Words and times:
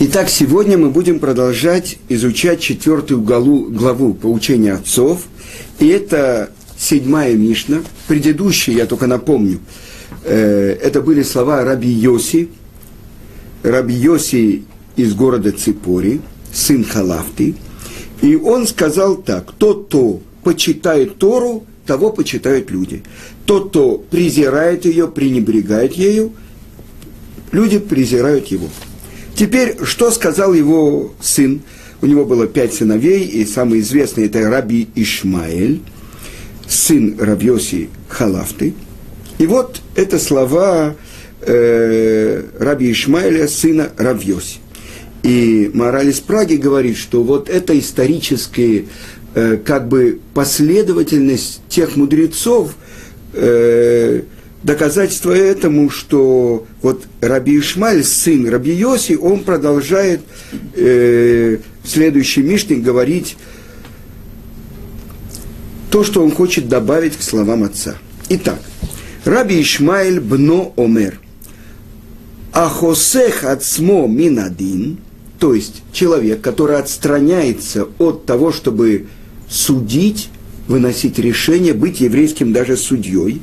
Итак, 0.00 0.28
сегодня 0.28 0.76
мы 0.76 0.90
будем 0.90 1.20
продолжать 1.20 1.98
изучать 2.08 2.60
четвертую 2.60 3.20
главу, 3.20 3.66
главу 3.70 4.12
поучения 4.12 4.72
отцов. 4.72 5.22
И 5.78 5.86
это 5.86 6.50
седьмая 6.76 7.34
Мишна. 7.36 7.84
Предыдущие, 8.08 8.76
я 8.76 8.86
только 8.86 9.06
напомню, 9.06 9.60
э, 10.24 10.76
это 10.82 11.00
были 11.00 11.22
слова 11.22 11.62
Раби 11.62 11.88
Йоси. 11.88 12.48
Раби 13.62 13.94
Йоси 13.94 14.64
из 14.96 15.14
города 15.14 15.52
Ципори, 15.52 16.20
сын 16.52 16.84
Халафты. 16.84 17.54
И 18.20 18.34
он 18.34 18.66
сказал 18.66 19.14
так, 19.14 19.52
тот, 19.52 19.86
кто 19.86 20.20
почитает 20.42 21.18
Тору, 21.18 21.66
того 21.86 22.10
почитают 22.10 22.68
люди. 22.72 23.04
Тот, 23.46 23.70
кто 23.70 23.98
презирает 23.98 24.86
ее, 24.86 25.06
пренебрегает 25.06 25.92
ею, 25.92 26.32
люди 27.52 27.78
презирают 27.78 28.48
его. 28.48 28.68
Теперь, 29.34 29.76
что 29.84 30.10
сказал 30.10 30.54
его 30.54 31.12
сын? 31.20 31.62
У 32.00 32.06
него 32.06 32.24
было 32.24 32.46
пять 32.46 32.74
сыновей, 32.74 33.24
и 33.24 33.44
самый 33.44 33.80
известный 33.80 34.26
это 34.26 34.48
Раби 34.48 34.88
Ишмаэль, 34.94 35.80
сын 36.68 37.16
Рабьоси 37.18 37.88
Халафты. 38.08 38.74
И 39.38 39.46
вот 39.46 39.80
это 39.96 40.18
слова 40.18 40.94
э, 41.40 42.42
Раби 42.58 42.92
Ишмаэля, 42.92 43.48
сына 43.48 43.90
Рабьоси. 43.96 44.58
И 45.22 45.70
мораль 45.72 46.10
из 46.10 46.20
Праги 46.20 46.56
говорит, 46.56 46.98
что 46.98 47.22
вот 47.22 47.48
это 47.48 47.76
историческая 47.78 48.84
э, 49.34 49.56
как 49.64 49.88
бы 49.88 50.20
последовательность 50.34 51.62
тех 51.68 51.96
мудрецов, 51.96 52.76
э, 53.32 54.22
доказательство 54.64 55.30
этому, 55.30 55.90
что 55.90 56.66
вот 56.82 57.04
Раби 57.20 57.60
Ишмаль, 57.60 58.02
сын 58.02 58.48
Раби 58.48 58.72
Йоси, 58.72 59.14
он 59.14 59.44
продолжает 59.44 60.22
э, 60.74 61.58
в 61.82 61.88
следующей 61.88 62.42
Мишне 62.42 62.76
говорить 62.76 63.36
то, 65.90 66.02
что 66.02 66.24
он 66.24 66.32
хочет 66.32 66.68
добавить 66.68 67.16
к 67.16 67.22
словам 67.22 67.62
отца. 67.62 67.96
Итак, 68.30 68.58
Раби 69.24 69.60
Ишмаэль 69.60 70.18
бно 70.18 70.72
омер. 70.76 71.20
Ахосех 72.52 73.44
ацмо 73.44 74.06
минадин, 74.06 74.98
то 75.38 75.54
есть 75.54 75.82
человек, 75.92 76.40
который 76.40 76.78
отстраняется 76.78 77.86
от 77.98 78.26
того, 78.26 78.52
чтобы 78.52 79.08
судить, 79.48 80.30
выносить 80.68 81.18
решение, 81.18 81.74
быть 81.74 82.00
еврейским 82.00 82.52
даже 82.52 82.76
судьей, 82.76 83.42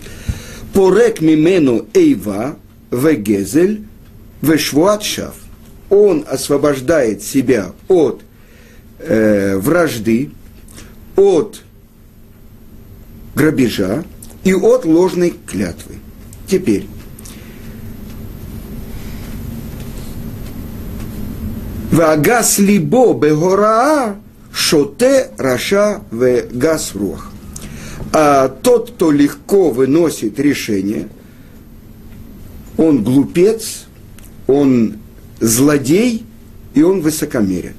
порек 0.73 1.21
мимену 1.21 1.85
эйва, 1.93 2.57
вегезель, 2.91 3.83
вешвуат 4.41 5.03
шав. 5.03 5.35
Он 5.89 6.25
освобождает 6.27 7.21
себя 7.21 7.73
от 7.87 8.21
э, 8.99 9.57
вражды, 9.57 10.31
от 11.15 11.61
грабежа 13.35 14.03
и 14.43 14.53
от 14.53 14.85
ложной 14.85 15.33
клятвы. 15.45 15.95
Теперь, 16.47 16.87
Вагас 21.91 22.57
либо 22.57 23.13
бегораа 23.13 24.15
шоте 24.53 25.31
раша 25.37 26.01
в 26.09 26.43
гас 26.51 26.95
рух 26.95 27.31
а 28.13 28.49
тот, 28.49 28.91
кто 28.91 29.11
легко 29.11 29.69
выносит 29.69 30.39
решение, 30.39 31.07
он 32.77 33.03
глупец, 33.03 33.85
он 34.47 34.95
злодей 35.39 36.23
и 36.73 36.81
он 36.81 37.01
высокомерен. 37.01 37.73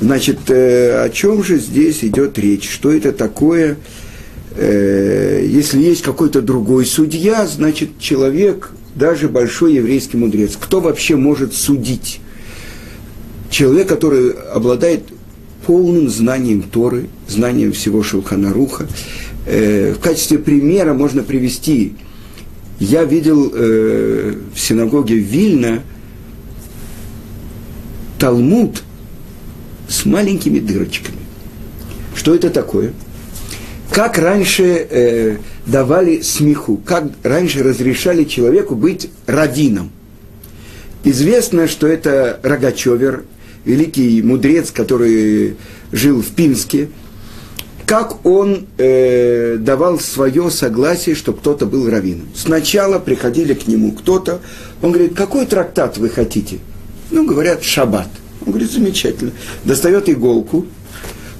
Значит, 0.00 0.50
э, 0.50 1.04
о 1.04 1.08
чем 1.10 1.44
же 1.44 1.58
здесь 1.58 2.02
идет 2.04 2.38
речь? 2.38 2.68
Что 2.68 2.92
это 2.92 3.12
такое? 3.12 3.76
Э, 4.56 5.46
если 5.48 5.80
есть 5.80 6.02
какой-то 6.02 6.42
другой 6.42 6.84
судья, 6.84 7.46
значит, 7.46 7.98
человек, 7.98 8.70
даже 8.94 9.28
большой 9.28 9.74
еврейский 9.74 10.16
мудрец, 10.16 10.56
кто 10.58 10.80
вообще 10.80 11.16
может 11.16 11.54
судить? 11.54 12.20
Человек, 13.50 13.88
который 13.88 14.32
обладает 14.32 15.04
полным 15.66 16.08
знанием 16.08 16.62
Торы, 16.62 17.08
знанием 17.28 17.72
всего 17.72 18.02
Шелханаруха. 18.02 18.86
Э, 19.46 19.92
в 19.92 20.00
качестве 20.00 20.38
примера 20.38 20.94
можно 20.94 21.22
привести, 21.22 21.94
я 22.80 23.04
видел 23.04 23.52
э, 23.54 24.34
в 24.54 24.58
синагоге 24.58 25.16
Вильна 25.16 25.82
Талмуд 28.18 28.82
с 29.88 30.04
маленькими 30.06 30.58
дырочками. 30.58 31.18
Что 32.14 32.34
это 32.34 32.50
такое? 32.50 32.92
Как 33.90 34.18
раньше 34.18 34.64
э, 34.64 35.36
давали 35.66 36.20
смеху, 36.22 36.78
как 36.78 37.04
раньше 37.22 37.62
разрешали 37.62 38.24
человеку 38.24 38.74
быть 38.74 39.10
раввином. 39.26 39.90
Известно, 41.04 41.68
что 41.68 41.86
это 41.86 42.40
Рогачевер, 42.42 43.24
великий 43.64 44.22
мудрец, 44.22 44.70
который 44.70 45.56
жил 45.92 46.22
в 46.22 46.28
Пинске, 46.28 46.88
как 47.86 48.24
он 48.24 48.66
э, 48.78 49.56
давал 49.58 49.98
свое 49.98 50.50
согласие, 50.50 51.14
что 51.14 51.32
кто-то 51.32 51.66
был 51.66 51.88
раввином. 51.88 52.28
Сначала 52.34 52.98
приходили 52.98 53.54
к 53.54 53.66
нему 53.66 53.92
кто-то, 53.92 54.40
он 54.82 54.92
говорит, 54.92 55.14
какой 55.14 55.46
трактат 55.46 55.98
вы 55.98 56.08
хотите? 56.08 56.58
Ну, 57.10 57.26
говорят, 57.26 57.62
шаббат. 57.62 58.08
Он 58.46 58.52
говорит, 58.52 58.70
замечательно. 58.70 59.32
Достает 59.64 60.08
иголку, 60.08 60.66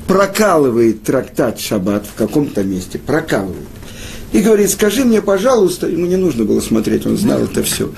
прокалывает 0.07 1.03
трактат 1.03 1.61
шаббат 1.61 2.07
в 2.07 2.15
каком-то 2.15 2.63
месте, 2.63 2.99
прокалывает. 2.99 3.67
И 4.33 4.41
говорит, 4.41 4.71
скажи 4.71 5.05
мне, 5.05 5.23
пожалуйста, 5.23 5.87
ему 5.87 6.07
не 6.07 6.17
нужно 6.17 6.45
было 6.45 6.61
смотреть, 6.61 7.07
он 7.07 7.17
знал 7.17 7.45
это 7.45 7.63
все. 7.63 7.93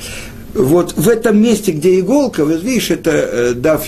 Вот 0.54 0.94
в 0.96 1.08
этом 1.08 1.42
месте, 1.42 1.72
где 1.72 1.98
иголка, 1.98 2.44
вот 2.44 2.62
видишь, 2.62 2.90
это 2.90 3.10
э, 3.10 3.52
дав 3.54 3.84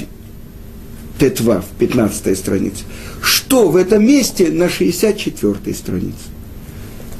Тетва, 1.18 1.64
15 1.78 2.38
страница. 2.38 2.84
Что 3.22 3.68
в 3.68 3.76
этом 3.76 4.06
месте 4.06 4.48
на 4.50 4.68
64 4.68 5.74
странице? 5.74 6.16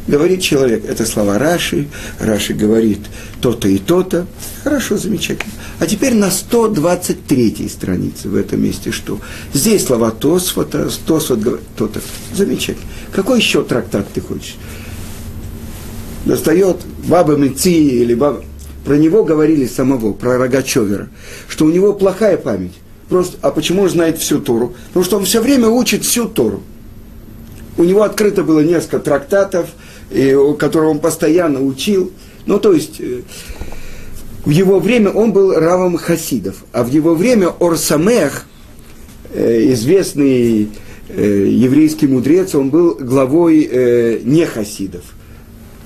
Говорит 0.06 0.40
человек, 0.40 0.86
это 0.88 1.04
слова 1.04 1.38
Раши, 1.38 1.86
Раши 2.18 2.54
говорит 2.54 3.00
то-то 3.42 3.68
и 3.68 3.76
то-то. 3.76 4.26
Хорошо, 4.64 4.96
замечательно. 4.96 5.52
А 5.80 5.86
теперь 5.86 6.14
на 6.14 6.30
123 6.30 7.68
странице 7.68 8.28
в 8.30 8.36
этом 8.36 8.62
месте 8.62 8.90
что? 8.90 9.20
Здесь 9.52 9.84
слова 9.84 10.10
Тосфота, 10.10 10.88
Тосфот 11.06 11.40
говорит 11.40 11.66
то-то. 11.76 12.00
Замечательно. 12.34 12.86
Какой 13.12 13.38
еще 13.38 13.62
трактат 13.62 14.10
ты 14.14 14.22
хочешь? 14.22 14.56
Достает 16.24 16.78
Баба 17.06 17.36
Меци 17.36 17.70
или 17.70 18.14
Баба... 18.14 18.42
Про 18.86 18.96
него 18.96 19.24
говорили 19.24 19.66
самого, 19.66 20.14
про 20.14 20.38
Рогачевера, 20.38 21.10
что 21.48 21.66
у 21.66 21.70
него 21.70 21.92
плохая 21.92 22.38
память. 22.38 22.72
Просто, 23.08 23.38
а 23.40 23.50
почему 23.50 23.82
он 23.82 23.88
знает 23.88 24.18
всю 24.18 24.40
Тору? 24.40 24.74
Потому 24.88 25.04
что 25.04 25.16
он 25.16 25.24
все 25.24 25.40
время 25.40 25.68
учит 25.68 26.04
всю 26.04 26.28
Тору. 26.28 26.62
У 27.76 27.84
него 27.84 28.02
открыто 28.02 28.42
было 28.42 28.60
несколько 28.60 28.98
трактатов, 28.98 29.68
и, 30.10 30.36
которые 30.58 30.90
он 30.90 30.98
постоянно 30.98 31.62
учил. 31.62 32.12
Ну, 32.46 32.58
то 32.58 32.72
есть, 32.72 33.00
э, 33.00 33.22
в 34.44 34.50
его 34.50 34.80
время 34.80 35.10
он 35.10 35.32
был 35.32 35.52
равом 35.52 35.96
хасидов, 35.96 36.64
а 36.72 36.82
в 36.84 36.90
его 36.90 37.14
время 37.14 37.48
Орсамех, 37.60 38.46
э, 39.32 39.72
известный 39.72 40.68
э, 41.08 41.48
еврейский 41.50 42.06
мудрец, 42.06 42.54
он 42.54 42.70
был 42.70 42.94
главой 42.94 43.68
э, 43.70 44.20
нехасидов. 44.24 45.04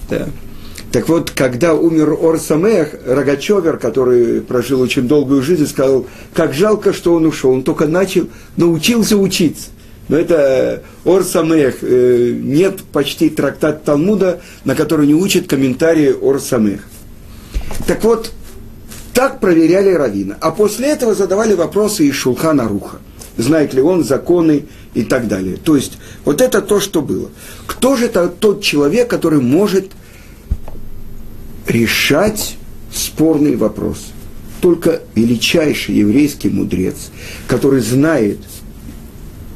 Да. 0.09 0.29
Так 0.93 1.09
вот, 1.09 1.31
когда 1.31 1.73
умер 1.73 2.19
Орсамех, 2.23 2.95
Рогачевер, 3.07 3.79
который 3.79 4.43
прожил 4.43 4.83
очень 4.83 5.09
долгую 5.09 5.41
жизнь, 5.41 5.67
сказал, 5.67 6.07
как 6.35 6.53
жалко, 6.53 6.93
что 6.93 7.15
он 7.15 7.25
ушел. 7.25 7.51
Он 7.51 7.63
только 7.63 7.87
начал, 7.87 8.29
научился 8.59 9.17
учиться. 9.17 9.71
Но 10.09 10.19
это 10.19 10.83
Орсамех. 11.07 11.79
Э, 11.81 12.37
нет 12.39 12.83
почти 12.93 13.31
трактат 13.31 13.85
Талмуда, 13.85 14.43
на 14.65 14.75
который 14.75 15.07
не 15.07 15.15
учат 15.15 15.47
комментарии 15.47 16.15
Орсамех. 16.23 16.83
Так 17.87 18.05
вот, 18.05 18.31
так 19.15 19.41
проверяли 19.41 19.95
Равина. 19.95 20.37
А 20.41 20.51
после 20.51 20.89
этого 20.89 21.15
задавали 21.15 21.55
вопросы 21.55 22.07
из 22.07 22.15
Шулхана 22.17 22.69
Руха. 22.69 22.99
Знает 23.39 23.73
ли 23.73 23.81
он 23.81 24.05
законы 24.05 24.67
и 24.93 25.05
так 25.05 25.27
далее. 25.27 25.57
То 25.57 25.75
есть, 25.75 25.97
вот 26.27 26.43
это 26.43 26.61
то, 26.61 26.81
что 26.81 27.01
было. 27.01 27.31
Кто 27.67 27.97
же 27.97 28.07
это 28.07 28.29
тот 28.29 28.61
человек, 28.63 29.09
который 29.09 29.41
может 29.41 29.87
решать 31.73 32.57
спорный 32.93 33.57
вопрос. 33.57 34.13
Только 34.61 35.03
величайший 35.15 35.97
еврейский 35.97 36.49
мудрец, 36.49 37.11
который 37.49 37.81
знает 37.81 38.39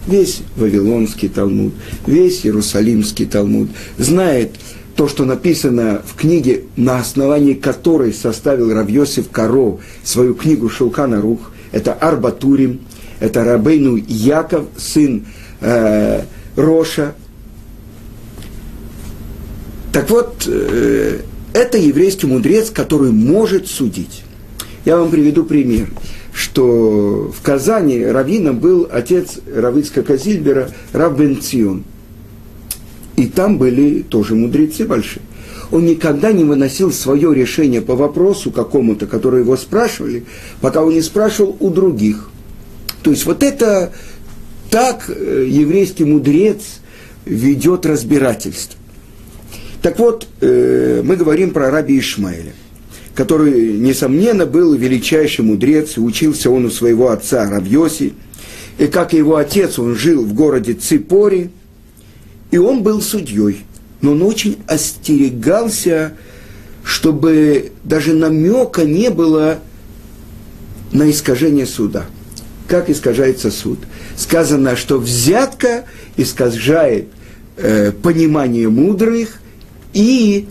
весь 0.07 0.41
Вавилонский 0.57 1.29
Талмуд, 1.29 1.75
весь 2.07 2.45
Иерусалимский 2.45 3.27
Талмуд, 3.27 3.69
знает 3.99 4.57
то, 4.97 5.07
что 5.09 5.25
написано 5.25 6.03
в 6.05 6.17
книге, 6.17 6.65
на 6.77 6.99
основании 6.99 7.55
которой 7.55 8.13
составил 8.13 8.73
Равьосиф 8.73 9.31
Каро 9.31 9.79
свою 10.03 10.35
книгу 10.35 10.69
Шелкана 10.69 11.21
Рух, 11.21 11.53
это 11.71 11.93
Арбатурим, 11.93 12.81
это 13.21 13.45
Рабейну 13.45 13.97
Яков, 13.97 14.67
сын 14.77 15.27
э, 15.61 16.23
Роша. 16.57 17.15
Так 19.93 20.09
вот, 20.11 20.49
э, 20.49 21.21
это 21.57 21.79
еврейский 21.79 22.27
мудрец, 22.27 22.71
который 22.71 23.13
может 23.13 23.67
судить. 23.67 24.23
Я 24.85 24.99
вам 24.99 25.11
приведу 25.11 25.45
пример, 25.45 25.89
что 26.35 27.33
в 27.35 27.43
Казани 27.43 28.05
раввином 28.05 28.59
был 28.59 28.87
отец 28.91 29.39
Равицка 29.53 30.05
Зильбера, 30.19 30.71
Рав 30.93 31.19
Бенцион. 31.19 31.85
И 33.17 33.27
там 33.27 33.57
были 33.57 34.03
тоже 34.03 34.35
мудрецы 34.35 34.85
большие. 34.85 35.23
Он 35.73 35.87
никогда 35.87 36.31
не 36.31 36.45
выносил 36.45 36.93
свое 36.93 37.35
решение 37.35 37.81
по 37.81 37.97
вопросу 37.97 38.51
какому-то, 38.51 39.07
который 39.07 39.41
его 39.41 39.57
спрашивали, 39.57 40.27
пока 40.61 40.83
он 40.83 40.93
не 40.93 41.01
спрашивал 41.01 41.57
у 41.59 41.71
других. 41.71 42.29
То 43.03 43.11
есть 43.11 43.25
вот 43.25 43.43
это 43.43 43.93
так 44.71 45.09
э, 45.09 45.47
еврейский 45.49 46.05
мудрец 46.05 46.81
ведет 47.25 47.87
разбирательство. 47.87 48.79
Так 49.83 49.99
вот, 49.99 50.27
э, 50.41 51.03
мы 51.05 51.17
говорим 51.17 51.51
про 51.51 51.71
раби 51.71 51.99
Ишмаэля, 51.99 52.53
который, 53.15 53.73
несомненно, 53.79 54.47
был 54.47 54.75
величайший 54.75 55.45
мудрец, 55.45 55.97
учился 55.99 56.51
он 56.51 56.67
у 56.67 56.71
своего 56.71 57.11
отца 57.11 57.49
Рабьоси, 57.49 58.15
и 58.79 58.87
как 58.87 59.15
и 59.15 59.19
его 59.19 59.37
отец, 59.37 59.79
он 59.79 59.95
жил 59.95 60.25
в 60.25 60.35
городе 60.35 60.75
Ципори, 60.75 61.51
и 62.51 62.59
он 62.59 62.83
был 62.83 63.01
судьей. 63.01 63.65
Но 64.03 64.13
он 64.13 64.23
очень 64.23 64.59
остерегался, 64.67 66.13
чтобы 66.85 67.73
даже 67.85 68.13
намека 68.13 68.85
не 68.85 69.11
было 69.11 69.59
на 70.93 71.11
искажение 71.11 71.67
суда. 71.67 72.07
Как 72.69 72.91
искажается 72.91 73.51
суд? 73.51 73.79
Сказано, 74.17 74.77
что 74.77 74.99
взятка 74.99 75.85
искажает 76.17 77.07
э, 77.57 77.93
понимание 77.93 78.69
мудрых 78.69 79.41
и 79.97 80.47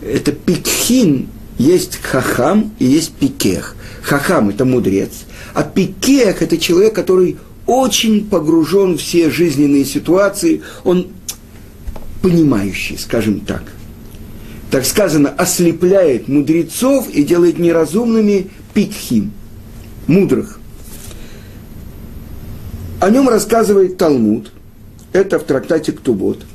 это 0.00 0.30
пикхин, 0.30 1.26
есть 1.58 1.96
хахам 2.00 2.72
и 2.78 2.84
есть 2.84 3.12
пикех. 3.12 3.74
Хахам– 4.02 4.48
это 4.50 4.64
мудрец, 4.64 5.24
а 5.52 5.64
пикех– 5.64 6.40
это 6.42 6.56
человек, 6.56 6.94
который 6.94 7.38
очень 7.66 8.24
погружен 8.28 8.96
в 8.96 9.00
все 9.00 9.30
жизненные 9.30 9.84
ситуации, 9.84 10.62
он 10.84 11.08
понимающий, 12.22 12.96
скажем 12.98 13.40
так. 13.40 13.64
Так 14.70 14.84
сказано, 14.84 15.30
ослепляет 15.30 16.28
мудрецов 16.28 17.08
и 17.10 17.24
делает 17.24 17.58
неразумными 17.58 18.48
пикхим, 18.74 19.32
мудрых. 20.06 20.60
О 23.00 23.10
нем 23.10 23.28
рассказывает 23.28 23.96
Талмуд, 23.96 24.52
это 25.12 25.40
в 25.40 25.42
трактате 25.42 25.90
Ктубот– 25.90 26.44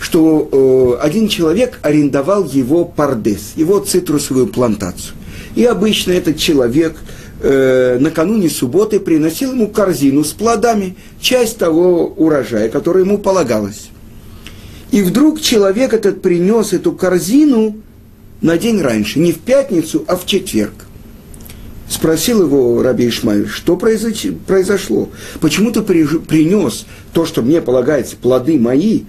что 0.00 0.96
э, 1.00 1.04
один 1.04 1.28
человек 1.28 1.78
арендовал 1.82 2.44
его 2.46 2.84
пардес, 2.86 3.52
его 3.56 3.80
цитрусовую 3.80 4.46
плантацию. 4.46 5.14
И 5.54 5.64
обычно 5.64 6.12
этот 6.12 6.38
человек 6.38 6.96
э, 7.40 7.98
накануне 8.00 8.48
субботы 8.48 8.98
приносил 8.98 9.52
ему 9.52 9.68
корзину 9.68 10.24
с 10.24 10.32
плодами, 10.32 10.96
часть 11.20 11.58
того 11.58 12.06
урожая, 12.06 12.70
который 12.70 13.04
ему 13.04 13.18
полагалось. 13.18 13.90
И 14.90 15.02
вдруг 15.02 15.40
человек 15.40 15.92
этот 15.92 16.22
принес 16.22 16.72
эту 16.72 16.92
корзину 16.92 17.76
на 18.40 18.56
день 18.56 18.80
раньше, 18.80 19.20
не 19.20 19.32
в 19.32 19.38
пятницу, 19.38 20.04
а 20.08 20.16
в 20.16 20.24
четверг. 20.24 20.72
Спросил 21.90 22.44
его 22.44 22.82
Раби 22.82 23.08
Ишмаиль, 23.08 23.48
что 23.48 23.76
произошло? 23.76 25.08
Почему 25.40 25.72
ты 25.72 25.82
принес 25.82 26.86
то, 27.12 27.26
что 27.26 27.42
мне 27.42 27.60
полагается, 27.60 28.16
плоды 28.16 28.58
мои, 28.58 29.02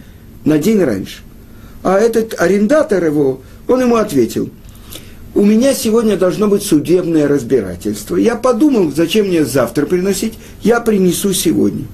на 0.46 0.58
день 0.58 0.84
раньше. 0.84 1.22
А 1.84 1.98
этот 1.98 2.40
арендатор 2.40 3.04
его, 3.04 3.42
он 3.68 3.82
ему 3.82 3.96
ответил, 3.96 4.50
у 5.34 5.46
меня 5.46 5.74
сегодня 5.74 6.18
должно 6.18 6.48
быть 6.48 6.64
судебное 6.64 7.28
разбирательство. 7.28 8.18
Я 8.18 8.36
подумал, 8.36 8.92
зачем 8.94 9.28
мне 9.28 9.46
завтра 9.46 9.86
приносить, 9.86 10.34
я 10.62 10.82
принесу 10.82 11.34
сегодня. 11.34 11.86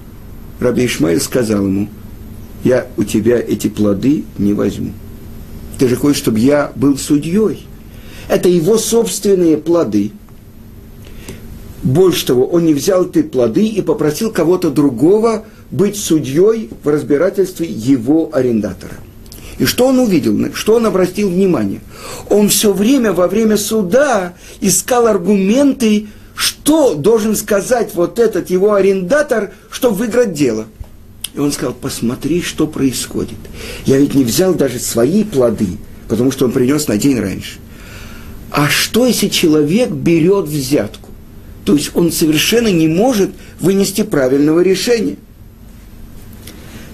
Раби 0.60 0.86
Ишмаэль 0.86 1.22
сказал 1.22 1.64
ему, 1.66 1.88
я 2.64 2.88
у 2.98 3.04
тебя 3.04 3.40
эти 3.40 3.68
плоды 3.68 4.26
не 4.40 4.54
возьму. 4.54 4.92
Ты 5.78 5.88
же 5.88 5.96
хочешь, 5.96 6.18
чтобы 6.18 6.40
я 6.40 6.72
был 6.76 6.98
судьей. 6.98 7.68
Это 8.28 8.50
его 8.50 8.78
собственные 8.78 9.58
плоды. 9.58 10.12
Больше 11.84 12.26
того, 12.26 12.46
он 12.46 12.66
не 12.66 12.74
взял 12.74 13.06
эти 13.06 13.22
плоды 13.22 13.68
и 13.68 13.82
попросил 13.82 14.32
кого-то 14.32 14.72
другого 14.72 15.46
быть 15.72 15.98
судьей 15.98 16.69
в 16.84 16.88
разбирательстве 16.88 17.68
его 17.68 18.30
арендатора. 18.34 18.96
И 19.60 19.66
что 19.66 19.88
он 19.88 20.00
увидел, 20.00 20.54
что 20.54 20.75
он 20.75 20.86
обратил 20.86 21.30
внимание? 21.30 21.81
Он 22.30 22.48
все 22.50 22.72
время 22.72 23.12
во 23.12 23.28
время 23.28 23.58
суда 23.58 24.36
искал 24.62 25.08
аргументы, 25.08 26.08
что 26.36 26.94
должен 26.94 27.36
сказать 27.36 27.96
вот 27.96 28.19
этот 28.19 28.50
его 28.52 28.74
арендатор, 28.74 29.52
чтобы 29.72 29.98
выиграть 29.98 30.34
дело. 30.34 30.66
И 31.34 31.40
он 31.40 31.52
сказал, 31.52 31.74
посмотри, 31.74 32.42
что 32.42 32.68
происходит. 32.68 33.38
Я 33.86 33.98
ведь 33.98 34.14
не 34.14 34.24
взял 34.24 34.54
даже 34.54 34.80
свои 34.80 35.24
плоды, 35.24 35.78
потому 36.08 36.31
что 36.31 36.46
он 36.46 36.52
принес 36.52 36.88
на 36.88 36.98
день 36.98 37.19
раньше. 37.19 37.58
А 38.52 38.69
что, 38.69 39.06
если 39.06 39.28
человек 39.28 39.90
берет 39.90 40.46
взятку? 40.46 41.10
То 41.66 41.74
есть 41.74 41.92
он 41.96 42.12
совершенно 42.12 42.69
не 42.69 42.88
может 42.88 43.31
вынести 43.60 44.04
правильного 44.04 44.62
решения. 44.62 45.18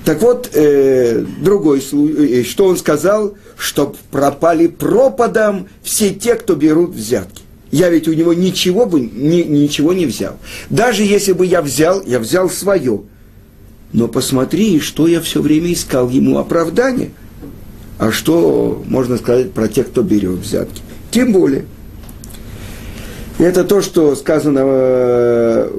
Так 0.05 0.21
вот, 0.21 0.49
э, 0.53 1.23
другой 1.41 1.81
случай, 1.81 2.41
э, 2.41 2.43
что 2.43 2.65
он 2.65 2.77
сказал, 2.77 3.35
что 3.57 3.95
пропали 4.11 4.67
пропадом 4.67 5.67
все 5.81 6.09
те, 6.09 6.35
кто 6.35 6.55
берут 6.55 6.91
взятки. 6.91 7.43
Я 7.71 7.89
ведь 7.89 8.07
у 8.07 8.13
него 8.13 8.33
ничего 8.33 8.85
бы, 8.85 8.99
ни, 8.99 9.41
ничего 9.43 9.93
не 9.93 10.05
взял. 10.05 10.37
Даже 10.69 11.03
если 11.03 11.31
бы 11.31 11.45
я 11.45 11.61
взял, 11.61 12.03
я 12.05 12.19
взял 12.19 12.49
свое. 12.49 13.01
Но 13.93 14.07
посмотри, 14.07 14.79
что 14.79 15.07
я 15.07 15.21
все 15.21 15.41
время 15.41 15.71
искал 15.71 16.09
ему 16.09 16.37
оправдание. 16.37 17.11
А 17.97 18.11
что 18.11 18.83
можно 18.87 19.17
сказать 19.17 19.53
про 19.53 19.67
тех, 19.67 19.87
кто 19.87 20.01
берет 20.01 20.39
взятки? 20.39 20.81
Тем 21.11 21.31
более. 21.31 21.65
Это 23.39 23.63
то, 23.63 23.81
что 23.81 24.15
сказано 24.15 24.59
э, 24.63 25.69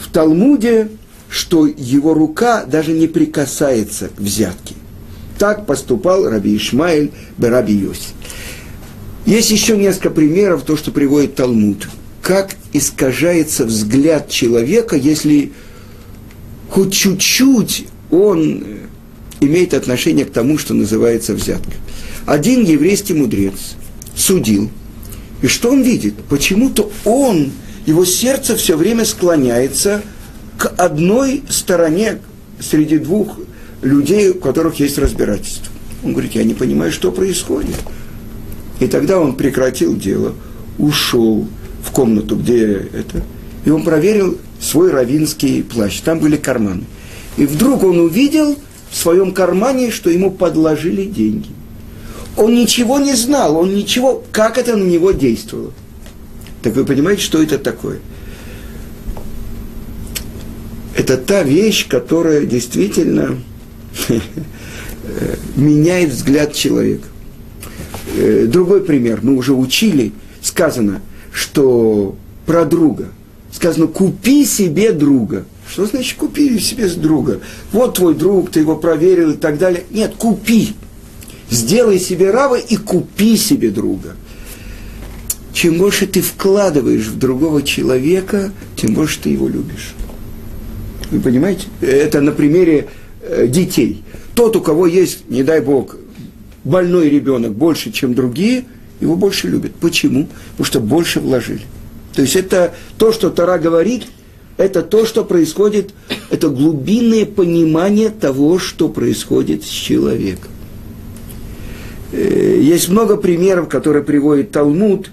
в 0.00 0.10
Талмуде, 0.12 0.88
что 1.34 1.66
его 1.66 2.14
рука 2.14 2.64
даже 2.64 2.92
не 2.92 3.08
прикасается 3.08 4.08
к 4.08 4.20
взятке. 4.20 4.76
Так 5.36 5.66
поступал 5.66 6.30
Раби 6.30 6.56
Ишмаэль 6.56 7.10
Раби 7.38 7.74
Йоси. 7.74 8.10
Есть 9.26 9.50
еще 9.50 9.76
несколько 9.76 10.10
примеров, 10.10 10.62
то, 10.62 10.76
что 10.76 10.92
приводит 10.92 11.34
Талмуд. 11.34 11.88
Как 12.22 12.54
искажается 12.72 13.64
взгляд 13.64 14.28
человека, 14.28 14.94
если 14.94 15.50
хоть 16.70 16.92
чуть-чуть 16.92 17.88
он 18.12 18.64
имеет 19.40 19.74
отношение 19.74 20.26
к 20.26 20.30
тому, 20.30 20.56
что 20.56 20.72
называется 20.72 21.34
взятка. 21.34 21.72
Один 22.26 22.62
еврейский 22.62 23.14
мудрец 23.14 23.74
судил, 24.16 24.70
и 25.42 25.48
что 25.48 25.72
он 25.72 25.82
видит? 25.82 26.14
Почему-то 26.28 26.92
он, 27.04 27.50
его 27.86 28.04
сердце 28.04 28.54
все 28.54 28.76
время 28.76 29.04
склоняется– 29.04 30.00
к 30.58 30.66
одной 30.76 31.42
стороне 31.48 32.18
среди 32.60 32.98
двух 32.98 33.38
людей, 33.82 34.30
у 34.30 34.34
которых 34.34 34.80
есть 34.80 34.98
разбирательство. 34.98 35.72
Он 36.02 36.12
говорит, 36.12 36.32
я 36.32 36.44
не 36.44 36.54
понимаю, 36.54 36.92
что 36.92 37.10
происходит. 37.10 37.76
И 38.80 38.86
тогда 38.86 39.18
он 39.18 39.36
прекратил 39.36 39.96
дело, 39.96 40.34
ушел 40.78 41.46
в 41.82 41.90
комнату, 41.90 42.36
где 42.36 42.88
это, 42.92 43.22
и 43.64 43.70
он 43.70 43.82
проверил 43.82 44.38
свой 44.60 44.90
равинский 44.90 45.62
плащ. 45.62 46.00
Там 46.00 46.18
были 46.18 46.36
карманы. 46.36 46.84
И 47.36 47.46
вдруг 47.46 47.82
он 47.82 47.98
увидел 47.98 48.56
в 48.90 48.96
своем 48.96 49.32
кармане, 49.32 49.90
что 49.90 50.10
ему 50.10 50.30
подложили 50.30 51.04
деньги. 51.04 51.48
Он 52.36 52.54
ничего 52.54 52.98
не 52.98 53.14
знал, 53.14 53.56
он 53.56 53.74
ничего, 53.74 54.22
как 54.32 54.58
это 54.58 54.76
на 54.76 54.84
него 54.84 55.12
действовало. 55.12 55.72
Так 56.62 56.74
вы 56.74 56.84
понимаете, 56.84 57.22
что 57.22 57.42
это 57.42 57.58
такое? 57.58 58.00
Это 60.96 61.16
та 61.16 61.42
вещь, 61.42 61.88
которая 61.88 62.44
действительно 62.46 63.38
меняет 65.56 66.10
взгляд 66.10 66.52
человека. 66.54 67.08
Э, 68.16 68.46
другой 68.46 68.82
пример. 68.82 69.20
Мы 69.22 69.34
уже 69.34 69.54
учили, 69.54 70.12
сказано, 70.40 71.00
что 71.32 72.16
про 72.46 72.64
друга. 72.64 73.08
Сказано, 73.52 73.86
купи 73.86 74.44
себе 74.44 74.92
друга. 74.92 75.46
Что 75.70 75.86
значит 75.86 76.16
купи 76.16 76.58
себе 76.58 76.88
друга? 76.88 77.40
Вот 77.72 77.94
твой 77.94 78.14
друг, 78.14 78.50
ты 78.50 78.60
его 78.60 78.76
проверил 78.76 79.30
и 79.30 79.36
так 79.36 79.58
далее. 79.58 79.84
Нет, 79.90 80.14
купи. 80.16 80.74
Сделай 81.50 81.98
себе 81.98 82.30
рава 82.30 82.58
и 82.58 82.76
купи 82.76 83.36
себе 83.36 83.70
друга. 83.70 84.16
чем 85.52 85.78
больше 85.78 86.06
ты 86.06 86.20
вкладываешь 86.20 87.06
в 87.06 87.18
другого 87.18 87.62
человека, 87.62 88.52
тем 88.76 88.94
больше 88.94 89.20
ты 89.20 89.30
его 89.30 89.48
любишь. 89.48 89.94
Вы 91.14 91.20
понимаете? 91.20 91.68
Это 91.80 92.20
на 92.20 92.32
примере 92.32 92.88
э, 93.22 93.46
детей. 93.46 94.02
Тот, 94.34 94.56
у 94.56 94.60
кого 94.60 94.88
есть, 94.88 95.30
не 95.30 95.44
дай 95.44 95.60
бог, 95.60 95.96
больной 96.64 97.08
ребенок 97.08 97.52
больше, 97.52 97.92
чем 97.92 98.14
другие, 98.14 98.64
его 99.00 99.14
больше 99.14 99.46
любят. 99.46 99.76
Почему? 99.76 100.26
Потому 100.50 100.66
что 100.66 100.80
больше 100.80 101.20
вложили. 101.20 101.60
То 102.14 102.22
есть 102.22 102.34
это 102.34 102.74
то, 102.98 103.12
что 103.12 103.30
Тара 103.30 103.58
говорит, 103.58 104.06
это 104.56 104.82
то, 104.82 105.06
что 105.06 105.24
происходит, 105.24 105.94
это 106.30 106.48
глубинное 106.48 107.26
понимание 107.26 108.10
того, 108.10 108.58
что 108.58 108.88
происходит 108.88 109.62
с 109.62 109.68
человеком. 109.68 110.50
Э, 112.10 112.58
есть 112.60 112.88
много 112.88 113.16
примеров, 113.16 113.68
которые 113.68 114.02
приводит 114.02 114.50
Талмуд, 114.50 115.12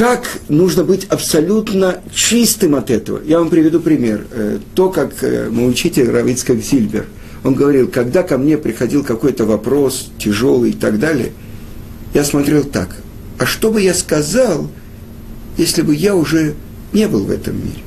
как 0.00 0.40
нужно 0.48 0.82
быть 0.82 1.04
абсолютно 1.10 2.00
чистым 2.10 2.74
от 2.74 2.88
этого. 2.88 3.20
Я 3.22 3.38
вам 3.38 3.50
приведу 3.50 3.80
пример. 3.80 4.26
Э, 4.30 4.58
то, 4.74 4.88
как 4.88 5.22
э, 5.22 5.50
мой 5.50 5.68
учитель 5.68 6.08
Равицкак 6.08 6.56
Зильбер, 6.56 7.04
он 7.44 7.52
говорил, 7.52 7.86
когда 7.86 8.22
ко 8.22 8.38
мне 8.38 8.56
приходил 8.56 9.04
какой-то 9.04 9.44
вопрос 9.44 10.10
тяжелый 10.18 10.70
и 10.70 10.72
так 10.72 10.98
далее, 10.98 11.32
я 12.14 12.24
смотрел 12.24 12.64
так, 12.64 12.96
а 13.38 13.44
что 13.44 13.70
бы 13.70 13.82
я 13.82 13.92
сказал, 13.92 14.70
если 15.58 15.82
бы 15.82 15.94
я 15.94 16.16
уже 16.16 16.54
не 16.94 17.06
был 17.06 17.26
в 17.26 17.30
этом 17.30 17.58
мире? 17.58 17.82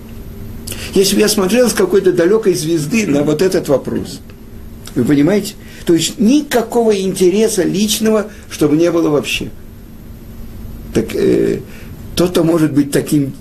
Если 0.93 1.15
бы 1.15 1.21
я 1.21 1.27
смотрел 1.27 1.67
с 1.67 1.73
какой-то 1.73 2.13
далекой 2.13 2.53
звезды 2.53 3.07
на 3.07 3.23
вот 3.23 3.41
этот 3.41 3.69
вопрос. 3.69 4.19
Вы 4.93 5.03
понимаете? 5.03 5.55
То 5.87 5.95
есть 5.95 6.19
никакого 6.19 6.95
интереса 6.95 7.63
личного, 7.63 8.27
чтобы 8.51 8.77
не 8.77 8.91
было 8.91 9.09
вообще. 9.09 9.49
Так 10.93 11.15
э, 11.15 11.61
кто-то 12.13 12.43
может 12.43 12.73
быть 12.73 12.91
таким... 12.91 13.33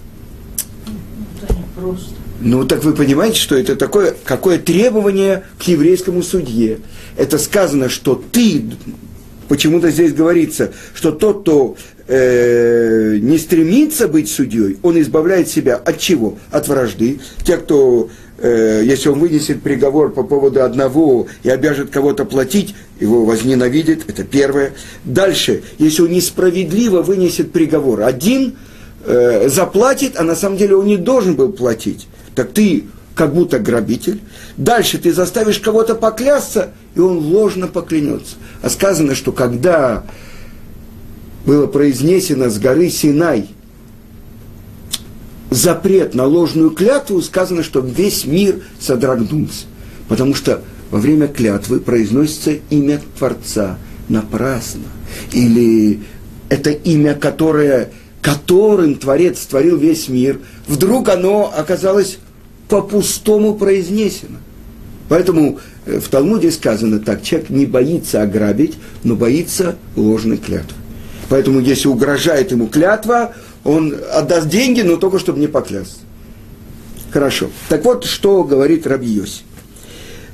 Ну, 2.40 2.64
так 2.64 2.82
вы 2.82 2.92
понимаете, 2.94 3.38
что 3.38 3.56
это 3.56 3.76
такое, 3.76 4.14
какое 4.24 4.58
требование 4.58 5.44
к 5.58 5.62
еврейскому 5.64 6.22
судье. 6.22 6.78
Это 7.16 7.38
сказано, 7.38 7.88
что 7.88 8.20
ты, 8.32 8.64
почему-то 9.48 9.90
здесь 9.90 10.12
говорится, 10.12 10.72
что 10.94 11.12
тот, 11.12 11.42
кто 11.42 11.76
э, 12.08 13.18
не 13.20 13.38
стремится 13.38 14.08
быть 14.08 14.28
судьей, 14.28 14.78
он 14.82 15.00
избавляет 15.00 15.48
себя 15.48 15.76
от 15.76 15.98
чего? 15.98 16.38
От 16.50 16.66
вражды. 16.66 17.20
Те, 17.44 17.58
кто 17.58 18.10
э, 18.38 18.82
если 18.84 19.10
он 19.10 19.20
вынесет 19.20 19.62
приговор 19.62 20.12
по 20.12 20.24
поводу 20.24 20.62
одного 20.64 21.28
и 21.44 21.50
обяжет 21.50 21.90
кого-то 21.90 22.24
платить, 22.24 22.74
его 23.02 23.24
возненавидит, 23.24 24.08
это 24.08 24.24
первое. 24.24 24.72
Дальше, 25.04 25.62
если 25.78 26.02
он 26.02 26.10
несправедливо 26.10 27.02
вынесет 27.02 27.52
приговор, 27.52 28.02
один 28.02 28.56
э, 29.04 29.48
заплатит, 29.48 30.16
а 30.16 30.22
на 30.22 30.34
самом 30.36 30.56
деле 30.56 30.76
он 30.76 30.86
не 30.86 30.96
должен 30.96 31.34
был 31.34 31.52
платить, 31.52 32.06
так 32.34 32.52
ты 32.52 32.84
как 33.14 33.34
будто 33.34 33.58
грабитель. 33.58 34.20
Дальше 34.56 34.98
ты 34.98 35.12
заставишь 35.12 35.58
кого-то 35.58 35.94
поклясться, 35.94 36.70
и 36.94 37.00
он 37.00 37.18
ложно 37.18 37.68
поклянется. 37.68 38.36
А 38.62 38.70
сказано, 38.70 39.14
что 39.14 39.32
когда 39.32 40.04
было 41.44 41.66
произнесено 41.66 42.48
с 42.48 42.58
горы 42.58 42.88
Синай– 42.88 43.48
запрет 45.52 46.14
на 46.14 46.24
ложную 46.24 46.70
клятву, 46.70 47.20
сказано, 47.22 47.62
что 47.62 47.80
весь 47.80 48.24
мир 48.24 48.62
содрогнулся. 48.80 49.66
Потому 50.08 50.34
что 50.34 50.62
во 50.92 50.98
время 50.98 51.26
клятвы 51.26 51.80
произносится 51.80 52.52
имя 52.68 53.00
Творца 53.18 53.78
напрасно. 54.08 54.84
Или 55.32 56.00
это 56.50 56.70
имя, 56.70 57.14
которое, 57.14 57.88
которым 58.20 58.96
Творец 58.96 59.40
творил 59.40 59.78
весь 59.78 60.08
мир, 60.08 60.38
вдруг 60.68 61.08
оно 61.08 61.52
оказалось 61.56 62.18
по-пустому 62.68 63.54
произнесено. 63.54 64.36
Поэтому 65.08 65.60
э, 65.86 65.98
в 65.98 66.08
Талмуде 66.08 66.50
сказано 66.50 67.00
так, 67.00 67.22
человек 67.22 67.48
не 67.48 67.64
боится 67.64 68.22
ограбить, 68.22 68.74
но 69.02 69.16
боится 69.16 69.76
ложной 69.96 70.36
клятвы. 70.36 70.76
Поэтому 71.30 71.60
если 71.60 71.88
угрожает 71.88 72.52
ему 72.52 72.66
клятва, 72.66 73.32
он 73.64 73.94
отдаст 74.12 74.48
деньги, 74.48 74.82
но 74.82 74.96
только 74.96 75.18
чтобы 75.18 75.40
не 75.40 75.46
поклясться. 75.46 76.00
Хорошо. 77.10 77.50
Так 77.70 77.82
вот, 77.86 78.04
что 78.04 78.44
говорит 78.44 78.86
Раби. 78.86 79.22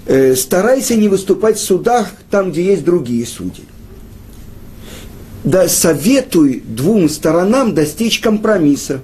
Э, 0.08 0.34
старайся 0.34 0.96
не 0.96 1.06
выступать 1.06 1.58
в 1.58 1.62
судах 1.62 2.08
там, 2.30 2.50
где 2.50 2.64
есть 2.64 2.82
другие 2.82 3.26
судьи. 3.26 3.64
Да 5.44 5.68
советуй 5.68 6.62
двум 6.66 7.10
сторонам 7.10 7.74
достичь 7.74 8.18
компромисса, 8.18 9.02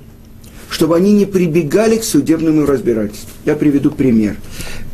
чтобы 0.71 0.97
они 0.97 1.13
не 1.13 1.27
прибегали 1.27 1.99
к 1.99 2.05
судебному 2.05 2.65
разбирательству. 2.65 3.29
Я 3.45 3.55
приведу 3.55 3.91
пример. 3.91 4.39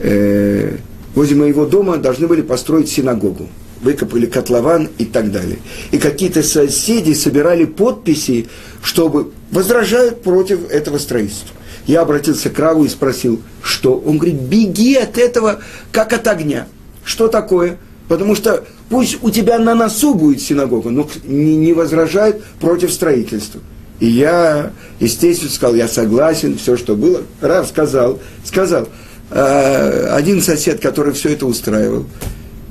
Э, 0.00 0.78
возле 1.14 1.36
моего 1.36 1.64
дома 1.64 1.96
должны 1.96 2.26
были 2.26 2.42
построить 2.42 2.88
синагогу 2.88 3.48
выкопали 3.80 4.26
котлован 4.26 4.90
и 4.98 5.06
так 5.06 5.32
далее. 5.32 5.58
И 5.90 5.96
какие-то 5.98 6.42
соседи 6.42 7.14
собирали 7.14 7.64
подписи, 7.64 8.48
чтобы 8.82 9.32
возражают 9.50 10.22
против 10.22 10.70
этого 10.70 10.98
строительства. 10.98 11.56
Я 11.86 12.02
обратился 12.02 12.50
к 12.50 12.58
Раву 12.58 12.84
и 12.84 12.88
спросил, 12.88 13.40
что? 13.62 13.96
Он 13.98 14.18
говорит, 14.18 14.40
беги 14.40 14.96
от 14.96 15.18
этого, 15.18 15.60
как 15.92 16.12
от 16.12 16.26
огня. 16.28 16.66
Что 17.04 17.28
такое? 17.28 17.78
Потому 18.08 18.34
что 18.34 18.64
пусть 18.88 19.18
у 19.22 19.30
тебя 19.30 19.58
на 19.58 19.74
носу 19.74 20.14
будет 20.14 20.42
синагога, 20.42 20.90
но 20.90 21.08
не, 21.24 21.56
не 21.56 21.72
возражает 21.72 22.42
против 22.60 22.92
строительства. 22.92 23.60
И 24.00 24.06
я, 24.06 24.72
естественно, 24.98 25.50
сказал, 25.50 25.74
я 25.76 25.86
согласен, 25.86 26.56
все, 26.56 26.76
что 26.76 26.96
было. 26.96 27.22
Рав 27.40 27.68
сказал, 27.68 28.18
сказал, 28.44 28.88
«А, 29.30 30.14
один 30.16 30.40
сосед, 30.42 30.80
который 30.80 31.12
все 31.12 31.30
это 31.30 31.46
устраивал, 31.46 32.06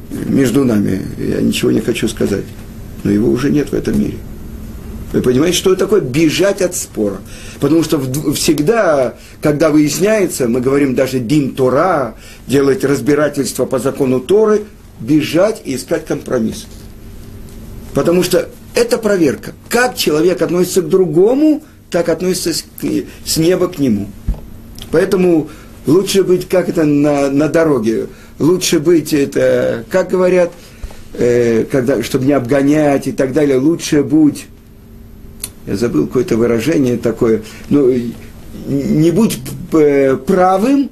между 0.10 0.63
нами, 0.66 1.01
я 1.18 1.42
ничего 1.42 1.72
не 1.72 1.82
хочу 1.82 2.08
сказать, 2.08 2.46
но 3.04 3.12
его 3.12 3.30
уже 3.30 3.51
нет 3.51 3.70
в 3.70 3.74
этом 3.74 4.00
мире. 4.00 4.18
Вы 5.12 5.22
понимаете, 5.22 5.58
что 5.58 5.74
это 5.74 5.86
такое 5.86 6.01
бежать 6.01 6.62
от 6.62 6.75
спора? 6.75 7.18
Потому 7.60 7.84
что 7.84 8.00
всегда, 8.34 9.16
когда 9.42 9.70
выясняется, 9.70 10.48
мы 10.48 10.62
говорим 10.62 10.94
даже 10.96 11.20
дин 11.20 11.56
Тора, 11.56 12.16
делать 12.48 12.84
разбирательство 12.84 13.66
по 13.66 13.80
закону 13.80 14.20
Торы, 14.20 14.63
бежать 15.00 15.62
и 15.66 15.75
искать 15.75 16.06
компромисс. 16.06 16.68
Потому 17.94 18.22
что 18.22 18.50
это 18.75 18.98
проверка. 18.98 19.54
Как 19.68 19.96
человек 19.98 20.42
относится 20.42 20.82
к 20.82 20.89
другому, 20.89 21.63
так 21.89 22.10
относится 22.10 22.54
с, 22.54 23.38
неба 23.38 23.68
к 23.68 23.80
нему. 23.80 24.10
Поэтому 24.92 25.50
лучше 25.88 26.24
быть 26.24 26.48
как 26.48 26.70
это 26.70 26.84
на, 26.84 27.32
на 27.32 27.48
дороге 27.48 28.10
лучше 28.39 28.80
быть, 28.80 29.13
это, 29.13 29.84
как 29.89 30.10
говорят, 30.10 30.51
э, 31.13 31.66
когда, 31.70 32.01
чтобы 32.01 32.25
не 32.25 32.34
обгонять 32.34 33.08
и 33.08 33.12
так 33.12 33.34
далее, 33.34 33.58
лучше 33.58 34.01
будь, 34.01 34.48
я 35.66 35.75
забыл 35.75 36.08
какое-то 36.08 36.38
выражение 36.38 36.98
такое, 36.98 37.44
ну, 37.70 37.92
не 38.68 39.12
будь 39.12 39.39
э, 39.74 40.16
правым, 40.16 40.89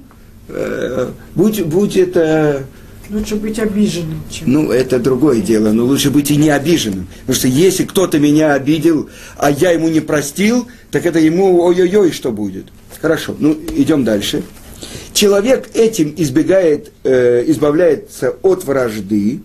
э, 0.50 1.10
будь, 1.36 1.64
будь 1.64 1.98
это... 1.98 2.64
Лучше 3.10 3.38
быть 3.38 3.58
обиженным, 3.58 4.22
чем... 4.30 4.52
Ну, 4.52 4.72
это 4.72 5.00
другое 5.00 5.40
дело, 5.40 5.72
но 5.72 5.86
лучше 5.86 6.12
быть 6.12 6.30
и 6.30 6.36
не 6.36 6.50
обиженным. 6.50 7.08
Потому 7.22 7.36
что 7.36 7.48
если 7.48 7.86
кто-то 7.86 8.20
меня 8.20 8.54
обидел, 8.54 9.10
а 9.38 9.50
я 9.50 9.72
ему 9.72 9.88
не 9.88 10.02
простил, 10.02 10.68
так 10.92 11.06
это 11.06 11.18
ему 11.18 11.58
ой-ой-ой, 11.62 12.12
что 12.12 12.34
будет. 12.34 12.66
Хорошо, 13.02 13.34
ну, 13.40 13.58
идем 13.78 14.04
дальше. 14.04 14.44
Человек 15.14 15.70
этим 15.74 16.14
избегает, 16.18 16.92
э, 17.04 17.46
избавляется 17.48 18.36
от 18.42 18.66
вражды, 18.66 19.40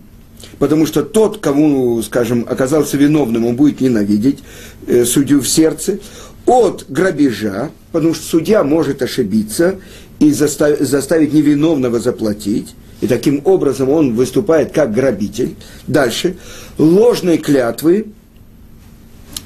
потому 0.63 0.85
что 0.85 1.03
тот, 1.03 1.39
кому, 1.39 2.01
скажем, 2.03 2.45
оказался 2.49 2.95
виновным, 2.95 3.45
он 3.45 3.57
будет 3.57 3.81
ненавидеть 3.81 4.39
э, 4.87 5.03
судью 5.03 5.41
в 5.41 5.45
сердце, 5.49 5.99
от 6.45 6.85
грабежа, 6.87 7.69
потому 7.91 8.13
что 8.13 8.23
судья 8.23 8.63
может 8.63 9.01
ошибиться 9.01 9.75
и 10.21 10.31
заставить, 10.31 10.79
заставить 10.87 11.33
невиновного 11.33 11.99
заплатить, 11.99 12.75
и 13.01 13.07
таким 13.07 13.41
образом 13.43 13.89
он 13.89 14.15
выступает 14.15 14.71
как 14.71 14.93
грабитель. 14.93 15.55
Дальше, 15.87 16.37
ложные 16.77 17.39
клятвы, 17.39 18.05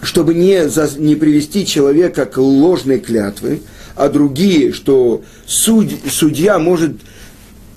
чтобы 0.03 0.35
не, 0.35 0.69
за, 0.69 0.87
не 0.99 1.15
привести 1.15 1.65
человека 1.65 2.25
к 2.25 2.37
ложной 2.37 2.99
клятве, 2.99 3.61
а 3.95 4.09
другие, 4.09 4.71
что 4.71 5.23
суд, 5.47 5.89
судья 6.11 6.59
может 6.59 6.91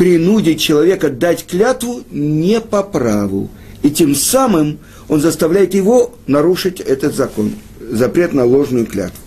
принудить 0.00 0.62
человека 0.62 1.10
дать 1.10 1.44
клятву 1.44 2.00
не 2.10 2.58
по 2.62 2.82
праву. 2.82 3.50
И 3.82 3.90
тем 3.90 4.14
самым 4.14 4.78
он 5.08 5.20
заставляет 5.20 5.74
его 5.74 6.14
нарушить 6.26 6.80
этот 6.80 7.14
закон, 7.14 7.52
запрет 7.78 8.32
на 8.32 8.46
ложную 8.46 8.86
клятву. 8.86 9.18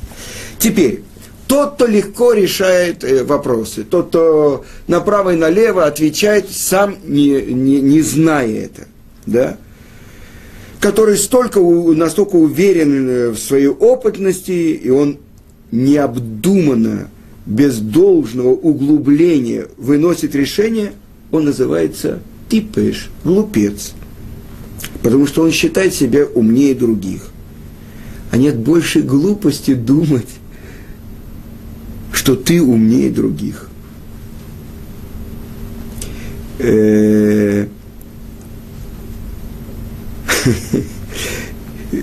Теперь, 0.57 1.03
тот, 1.47 1.75
кто 1.75 1.85
легко 1.85 2.33
решает 2.33 3.03
э, 3.03 3.23
вопросы, 3.23 3.83
тот, 3.83 4.07
кто 4.07 4.65
направо 4.87 5.35
и 5.35 5.37
налево 5.37 5.85
отвечает, 5.85 6.49
сам 6.49 6.97
не, 7.03 7.39
не, 7.43 7.79
не 7.79 8.01
зная 8.01 8.65
это, 8.65 8.87
да, 9.27 9.57
который 10.79 11.17
столько, 11.17 11.59
настолько 11.59 12.35
уверен 12.35 13.07
э, 13.07 13.29
в 13.29 13.37
своей 13.37 13.67
опытности, 13.67 14.73
и 14.73 14.89
он 14.89 15.19
необдуманно, 15.69 17.11
без 17.45 17.79
должного 17.79 18.49
углубления 18.49 19.67
выносит 19.77 20.35
решение, 20.35 20.93
он 21.31 21.45
называется 21.45 22.19
типеш, 22.49 23.09
глупец. 23.23 23.93
Потому 25.01 25.27
что 25.27 25.41
он 25.43 25.51
считает 25.51 25.93
себя 25.93 26.25
умнее 26.25 26.75
других. 26.75 27.27
А 28.31 28.37
нет 28.37 28.57
большей 28.57 29.01
глупости 29.01 29.73
думать, 29.73 30.27
что 32.11 32.35
ты 32.35 32.61
умнее 32.61 33.11
других. 33.11 33.69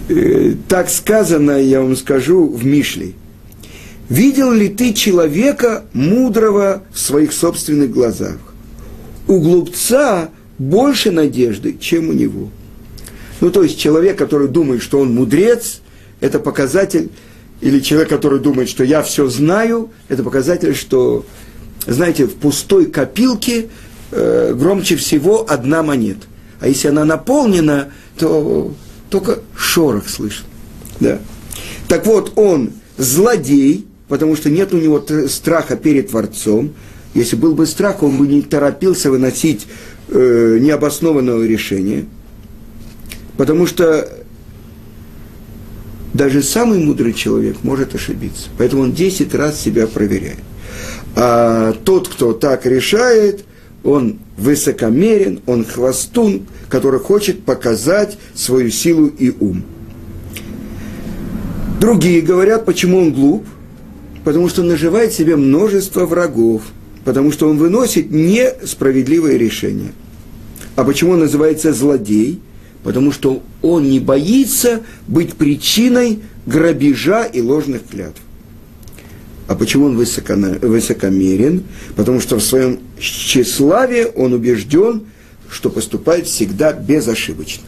Э, 0.09 0.55
так 0.69 0.89
сказано, 0.89 1.61
я 1.61 1.83
вам 1.83 1.97
скажу, 1.97 2.47
в 2.47 2.65
Мишле. 2.65 3.15
Видел 4.11 4.51
ли 4.51 4.69
ты 4.69 4.93
человека 4.93 5.85
мудрого 5.93 6.83
в 6.93 6.99
своих 6.99 7.33
собственных 7.33 7.93
глазах? 7.93 8.39
У 9.29 9.39
глупца 9.39 10.31
больше 10.59 11.13
надежды, 11.13 11.77
чем 11.81 12.09
у 12.09 12.13
него. 12.13 12.51
Ну, 13.41 13.53
то 13.53 13.63
есть 13.63 13.79
человек, 13.79 14.19
который 14.19 14.49
думает, 14.49 14.83
что 14.83 14.99
он 14.99 15.15
мудрец, 15.15 15.81
это 16.19 16.41
показатель, 16.41 17.11
или 17.61 17.79
человек, 17.79 18.09
который 18.09 18.41
думает, 18.41 18.69
что 18.69 18.83
я 18.83 19.03
все 19.03 19.29
знаю, 19.29 19.91
это 20.09 20.25
показатель, 20.25 20.75
что, 20.75 21.25
знаете, 21.87 22.27
в 22.27 22.35
пустой 22.35 22.87
копилке 22.87 23.69
э, 24.11 24.55
громче 24.59 24.97
всего 24.97 25.47
одна 25.49 25.85
монета. 25.85 26.27
А 26.59 26.67
если 26.67 26.89
она 26.89 27.05
наполнена, 27.05 27.93
то 28.19 28.75
только 29.09 29.39
шорох 29.57 30.09
слышен. 30.09 30.47
Да. 30.99 31.21
Так 31.87 32.07
вот, 32.07 32.33
он 32.37 32.73
злодей, 32.99 33.87
потому 34.11 34.35
что 34.35 34.51
нет 34.51 34.75
у 34.75 34.77
него 34.77 35.03
страха 35.29 35.77
перед 35.77 36.11
Творцом. 36.11 36.73
Если 37.15 37.37
был 37.37 37.55
бы 37.55 37.65
страх, 37.65 38.03
он 38.03 38.19
бы 38.19 38.27
не 38.27 38.43
торопился 38.43 39.09
выносить 39.09 39.69
э, 40.09 40.59
необоснованного 40.61 41.45
решения. 41.45 42.07
Потому 43.37 43.69
что 43.69 44.13
даже 46.13 46.43
самый 46.43 46.81
мудрый 46.81 47.13
человек 47.13 47.59
может 47.63 47.95
ошибиться. 47.95 48.49
Поэтому 48.59 48.83
он 48.83 48.93
10 48.93 49.33
раз 49.37 49.61
себя 49.61 49.87
проверяет. 49.87 50.41
А 51.15 51.73
тот, 51.85 52.09
кто 52.09 52.33
так 52.33 52.67
решает, 52.67 53.45
он 53.85 54.19
высокомерен, 54.37 55.41
он 55.47 55.65
хвостун, 55.65 56.49
который 56.69 56.99
хочет 56.99 57.45
показать 57.45 58.19
свою 58.35 58.71
силу 58.71 59.07
и 59.07 59.33
ум. 59.39 59.63
Другие 61.81 62.23
говорят, 62.23 62.65
почему 62.65 62.99
он 62.99 63.13
глуп– 63.13 63.47
потому 64.25 64.49
что 64.49 64.63
наживает 64.63 65.13
себе 65.13 65.37
множество 65.37 66.07
врагов, 66.07 66.63
потому 67.05 67.33
что 67.33 67.49
он 67.49 67.59
выносит 67.59 68.11
несправедливые 68.11 69.39
решения. 69.39 69.93
А 70.77 70.85
почему 70.85 71.13
он 71.13 71.21
называется 71.21 71.73
злодей? 71.73 72.41
Потому 72.83 73.13
что 73.13 73.43
он 73.61 73.91
не 73.91 74.01
боится 74.01 74.81
быть 75.07 75.35
причиной 75.35 76.21
грабежа 76.47 77.25
и 77.25 77.43
ложных 77.43 77.87
клятв. 77.87 78.21
А 79.47 79.55
почему 79.55 79.87
он 79.87 79.97
высокомерен? 79.97 81.65
Потому 81.97 82.21
что 82.21 82.37
в 82.37 82.43
своем 82.43 82.79
тщеславии 82.99 84.07
он 84.15 84.33
убежден, 84.33 85.03
что 85.51 85.71
поступает 85.71 86.27
всегда 86.27 86.73
безошибочно. 86.73 87.65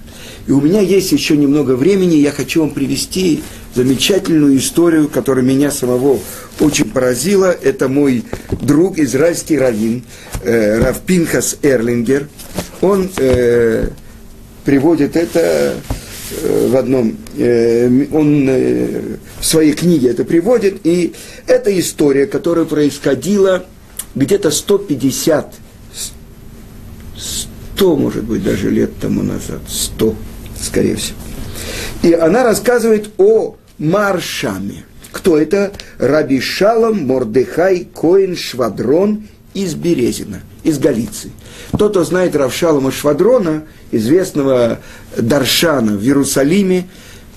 И 0.46 0.52
у 0.52 0.60
меня 0.60 0.80
есть 0.80 1.12
еще 1.12 1.36
немного 1.36 1.76
времени, 1.76 2.16
я 2.16 2.32
хочу 2.32 2.60
вам 2.60 2.70
привести 2.70 3.42
замечательную 3.74 4.58
историю, 4.58 5.08
которая 5.08 5.44
меня 5.44 5.70
самого 5.70 6.18
очень 6.60 6.90
поразила. 6.90 7.56
Это 7.62 7.88
мой 7.88 8.24
друг, 8.60 8.98
израильский 8.98 9.58
раввин, 9.58 10.02
э, 10.42 10.78
Рав 10.80 11.00
Пинхас 11.00 11.56
Эрлингер. 11.62 12.28
Он 12.80 13.08
э, 13.16 13.88
приводит 14.64 15.16
это 15.16 15.74
э, 16.40 16.68
в 16.68 16.76
одном, 16.76 17.16
э, 17.36 18.06
он 18.12 18.46
э, 18.48 19.16
в 19.40 19.44
своей 19.44 19.72
книге 19.72 20.10
это 20.10 20.24
приводит, 20.24 20.80
и 20.84 21.14
это 21.46 21.78
история, 21.78 22.26
которая 22.26 22.64
происходила 22.64 23.64
где-то 24.14 24.50
150, 24.50 25.54
100, 27.16 27.96
может 27.96 28.24
быть, 28.24 28.44
даже 28.44 28.70
лет 28.70 28.90
тому 29.00 29.22
назад, 29.22 29.60
100, 29.68 30.14
скорее 30.62 30.96
всего. 30.96 31.18
И 32.02 32.12
она 32.12 32.44
рассказывает 32.44 33.10
о 33.18 33.56
Маршаме. 33.78 34.84
Кто 35.10 35.36
это? 35.36 35.72
Раби 35.98 36.40
Шалом 36.40 37.06
Мордехай 37.06 37.86
Коин 37.94 38.36
Швадрон 38.36 39.28
из 39.54 39.74
Березина, 39.74 40.40
из 40.62 40.78
Галиции. 40.78 41.32
Тот, 41.78 41.92
кто 41.92 42.04
знает 42.04 42.34
Равшалома 42.34 42.90
Швадрона, 42.90 43.64
известного 43.90 44.78
Даршана 45.16 45.96
в 45.96 46.02
Иерусалиме, 46.02 46.88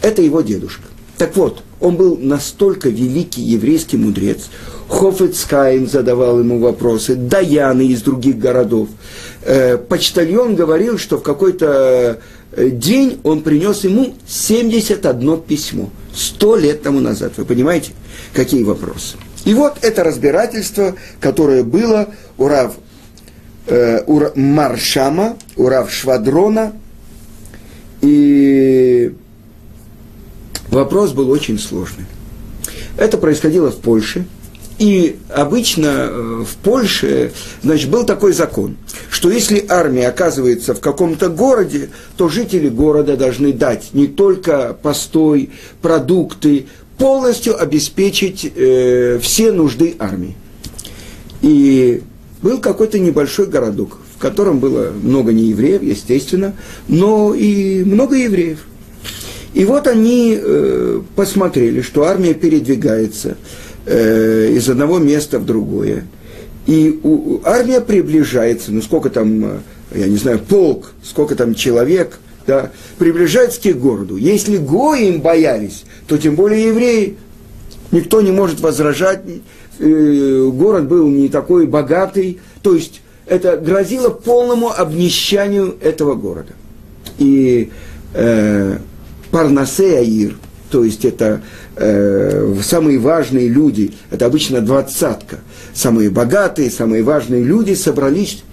это 0.02 0.22
его 0.22 0.42
дедушка. 0.42 0.84
Так 1.18 1.36
вот, 1.36 1.64
он 1.80 1.96
был 1.96 2.18
настолько 2.18 2.90
великий 2.90 3.42
еврейский 3.42 3.98
мудрец, 3.98 4.50
Хофецкайн 4.90 5.88
задавал 5.88 6.40
ему 6.40 6.60
вопросы, 6.60 7.16
Даяны 7.16 7.88
из 7.88 8.02
других 8.02 8.38
городов. 8.38 8.90
Э, 9.42 9.78
почтальон 9.78 10.56
говорил, 10.56 10.98
что 10.98 11.18
в 11.18 11.24
какой-то 11.24 12.20
день 12.58 13.20
он 13.24 13.42
принес 13.42 13.84
ему 13.84 14.14
71 14.28 15.42
письмо– 15.42 15.90
Сто 16.16 16.56
лет 16.56 16.82
тому 16.82 17.02
назад. 17.02 17.34
Вы 17.36 17.44
понимаете, 17.44 17.92
какие 18.34 18.64
вопросы? 18.64 19.18
И 19.44 19.54
вот 19.54 19.78
это 19.82 20.04
разбирательство, 20.04 20.96
которое 21.20 21.64
было 21.64 22.08
у 22.38 22.48
Рав, 22.48 22.76
э, 23.68 24.02
у 24.08 24.22
Маршама, 24.40 25.38
у 25.58 25.68
Рав 25.68 25.92
Швадрона. 25.92 26.72
И 28.02 29.14
вопрос 30.70 31.12
был 31.12 31.30
очень 31.32 31.60
сложный. 31.60 32.06
Это 32.98 33.18
происходило 33.18 33.72
в 33.72 33.78
Польше. 33.78 34.26
И 34.78 35.20
обычно 35.30 35.88
э, 35.88 36.44
в 36.46 36.56
Польше, 36.58 37.32
значит, 37.64 37.90
был 37.90 38.06
такой 38.06 38.34
закон, 38.34 38.76
что 39.10 39.30
если 39.30 39.66
армия 39.70 40.10
оказывается 40.10 40.74
в 40.74 40.82
каком-то 40.82 41.30
городе, 41.30 41.90
то 42.18 42.28
жители 42.28 42.68
города 42.68 43.16
должны 43.16 43.54
дать 43.54 43.94
не 43.94 44.08
только 44.08 44.76
постой, 44.82 45.52
продукты, 45.82 46.66
полностью 46.98 47.62
обеспечить 47.62 48.52
э, 48.54 49.18
все 49.22 49.54
нужды 49.54 49.96
армии. 49.98 50.36
И 51.42 52.02
был 52.42 52.60
какой-то 52.60 53.00
небольшой 53.00 53.46
городок, 53.46 54.00
в 54.18 54.20
котором 54.20 54.60
было 54.60 54.92
много 54.92 55.32
неевреев, 55.32 55.84
естественно, 55.84 56.54
но 56.90 57.34
и 57.34 57.82
много 57.86 58.18
евреев. 58.18 58.60
И 59.54 59.64
вот 59.64 59.88
они 59.88 60.38
э, 60.38 61.02
посмотрели, 61.16 61.80
что 61.80 62.04
армия 62.04 62.34
передвигается– 62.34 63.38
э, 63.86 64.52
из 64.54 64.70
одного 64.70 65.00
места 65.00 65.40
в 65.40 65.46
другое. 65.46 66.06
И 66.66 67.00
у, 67.04 67.42
армия 67.44 67.82
приближается, 67.82 68.72
ну 68.72 68.82
сколько 68.82 69.10
там, 69.10 69.46
э, 69.46 69.58
я 69.94 70.08
не 70.08 70.18
знаю, 70.18 70.40
полк, 70.40 70.94
сколько 71.04 71.36
там 71.36 71.54
человек, 71.54 72.20
да, 72.48 72.72
приближается 72.98 73.62
к 73.62 73.80
городу. 73.80 74.18
Если 74.18 74.58
гои 74.58 75.08
им 75.08 75.22
боялись, 75.22 75.84
то 76.08 76.18
тем 76.18 76.36
более 76.36 76.68
евреи. 76.68 77.18
Никто 77.92 78.22
не 78.22 78.32
может 78.32 78.60
возражать, 78.62 79.22
э, 79.80 80.50
город 80.52 80.88
был 80.88 81.08
не 81.08 81.30
такой 81.30 81.68
богатый, 81.68 82.40
то 82.62 82.74
есть 82.74 83.02
это 83.28 83.58
грозило 83.58 84.10
полному 84.10 84.72
обнищанию 84.72 85.76
этого 85.82 86.16
города. 86.16 86.54
И 87.18 87.72
э, 88.14 88.78
Парнасе 89.32 90.00
Аир, 90.00 90.36
то 90.70 90.84
есть 90.84 91.06
это 91.06 91.42
э, 91.76 92.56
самые 92.64 92.98
важные 92.98 93.48
люди, 93.48 93.94
это 94.10 94.26
обычно 94.26 94.62
двадцатка, 94.62 95.40
самые 95.74 96.10
богатые, 96.10 96.72
самые 96.72 97.04
важные 97.04 97.44
люди 97.44 97.74
собрались 97.74 98.44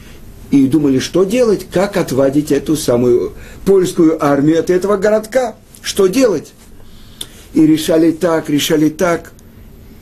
и 0.50 0.66
думали, 0.66 0.98
что 0.98 1.24
делать, 1.24 1.66
как 1.72 1.96
отводить 1.96 2.52
эту 2.52 2.76
самую 2.76 3.32
польскую 3.64 4.22
армию 4.22 4.60
от 4.60 4.68
этого 4.68 4.98
городка, 4.98 5.56
что 5.80 6.06
делать. 6.06 6.52
И 7.54 7.66
решали 7.66 8.12
так, 8.12 8.48
решали 8.50 8.88
так. 8.90 9.32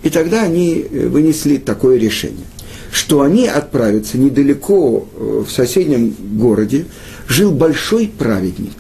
И 0.03 0.11
тогда 0.11 0.43
они 0.43 0.85
э, 0.91 1.07
вынесли 1.07 1.57
такое 1.57 1.99
решение, 1.99 2.47
что 2.91 3.23
они 3.23 3.47
отправятся 3.47 4.19
недалеко 4.19 5.07
э, 5.15 5.45
в 5.47 5.51
соседнем 5.51 6.15
городе, 6.33 6.87
жил 7.29 7.53
большой 7.53 8.09
праведник, 8.09 8.75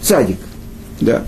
цадик, 0.00 0.38
да, 1.00 1.26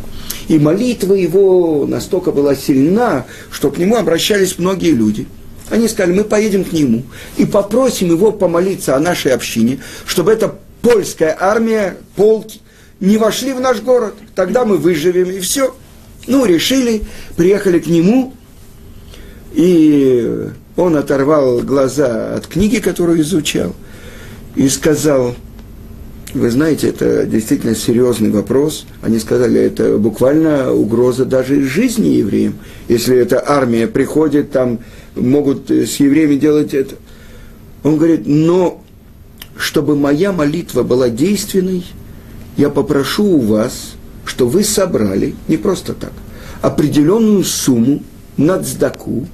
и 0.48 0.58
молитва 0.58 1.14
его 1.14 1.86
настолько 1.86 2.32
была 2.32 2.54
сильна, 2.54 3.26
что 3.50 3.70
к 3.70 3.78
нему 3.78 3.96
обращались 3.96 4.58
многие 4.58 4.90
люди. 4.90 5.26
Они 5.70 5.88
сказали, 5.88 6.16
мы 6.16 6.24
поедем 6.24 6.64
к 6.64 6.72
нему 6.72 7.04
и 7.36 7.46
попросим 7.46 8.10
его 8.10 8.32
помолиться 8.32 8.96
о 8.96 9.00
нашей 9.00 9.32
общине, 9.32 9.80
чтобы 10.06 10.32
эта 10.32 10.54
польская 10.82 11.36
армия, 11.38 11.96
полк 12.16 12.48
не 13.00 13.16
вошли 13.16 13.52
в 13.52 13.60
наш 13.60 13.80
город, 13.80 14.14
тогда 14.34 14.64
мы 14.64 14.76
выживем, 14.76 15.30
и 15.30 15.40
все. 15.40 15.74
Ну, 16.26 16.44
решили, 16.44 17.02
приехали 17.36 17.78
к 17.80 17.86
нему, 17.86 18.34
и 19.52 20.48
он 20.76 20.96
оторвал 20.96 21.60
глаза 21.60 22.34
от 22.34 22.46
книги, 22.46 22.76
которую 22.76 23.20
изучал, 23.22 23.74
и 24.54 24.68
сказал, 24.68 25.34
вы 26.34 26.50
знаете, 26.50 26.88
это 26.88 27.24
действительно 27.26 27.74
серьезный 27.74 28.30
вопрос. 28.30 28.86
Они 29.02 29.18
сказали, 29.18 29.60
это 29.60 29.98
буквально 29.98 30.72
угроза 30.72 31.24
даже 31.24 31.62
жизни 31.62 32.08
евреям. 32.08 32.54
Если 32.88 33.16
эта 33.16 33.42
армия 33.46 33.86
приходит, 33.86 34.50
там 34.50 34.80
могут 35.14 35.70
с 35.70 35.96
евреями 35.96 36.36
делать 36.36 36.74
это. 36.74 36.96
Он 37.82 37.96
говорит, 37.96 38.22
но 38.26 38.82
чтобы 39.56 39.96
моя 39.96 40.32
молитва 40.32 40.82
была 40.82 41.10
действенной, 41.10 41.84
я 42.56 42.70
попрошу 42.70 43.24
у 43.24 43.40
вас, 43.40 43.94
что 44.24 44.46
вы 44.46 44.64
собрали, 44.64 45.34
не 45.48 45.56
просто 45.56 45.94
так, 45.94 46.12
определенную 46.60 47.44
сумму 47.44 48.02
на 48.36 48.62
цдаку, 48.62 49.26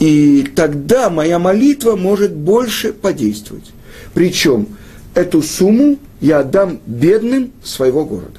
и 0.00 0.48
тогда 0.56 1.10
моя 1.10 1.38
молитва 1.38 1.94
может 1.94 2.34
больше 2.34 2.92
подействовать. 2.92 3.72
Причем 4.14 4.66
эту 5.14 5.42
сумму 5.42 5.98
я 6.20 6.40
отдам 6.40 6.80
бедным 6.86 7.52
своего 7.62 8.04
города. 8.04 8.38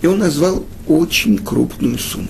И 0.00 0.06
он 0.06 0.18
назвал 0.18 0.64
очень 0.86 1.38
крупную 1.38 1.98
сумму. 1.98 2.28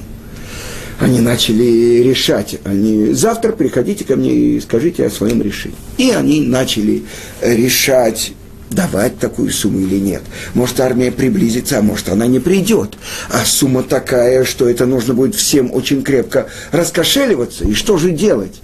Они 0.98 1.20
начали 1.20 2.02
решать. 2.02 2.58
Они, 2.64 3.12
завтра 3.12 3.52
приходите 3.52 4.04
ко 4.04 4.16
мне 4.16 4.34
и 4.34 4.60
скажите 4.60 5.06
о 5.06 5.10
своем 5.10 5.40
решении. 5.40 5.76
И 5.96 6.10
они 6.10 6.40
начали 6.40 7.04
решать, 7.40 8.32
давать 8.70 9.18
такую 9.18 9.50
сумму 9.50 9.78
или 9.78 9.98
нет. 9.98 10.22
Может, 10.54 10.80
армия 10.80 11.12
приблизится, 11.12 11.78
а 11.78 11.82
может, 11.82 12.08
она 12.08 12.26
не 12.26 12.40
придет. 12.40 12.96
А 13.30 13.44
сумма 13.44 13.84
такая, 13.84 14.44
что 14.44 14.68
это 14.68 14.86
нужно 14.86 15.14
будет 15.14 15.36
всем 15.36 15.72
очень 15.72 16.02
крепко 16.02 16.48
раскошеливаться. 16.72 17.64
И 17.64 17.74
что 17.74 17.96
же 17.96 18.10
делать? 18.10 18.60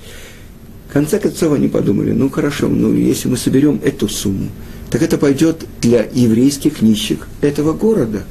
В 0.88 0.92
конце 0.92 1.20
концов, 1.20 1.52
они 1.52 1.68
подумали, 1.68 2.12
ну 2.12 2.30
хорошо, 2.30 2.68
ну 2.68 2.92
если 2.92 3.28
мы 3.28 3.36
соберем 3.36 3.80
эту 3.84 4.08
сумму, 4.08 4.48
так 4.94 5.02
это 5.02 5.18
пойдет 5.18 5.64
для 5.80 6.06
еврейских 6.12 6.80
нищих 6.80 7.26
этого 7.40 7.72
города. 7.72 8.22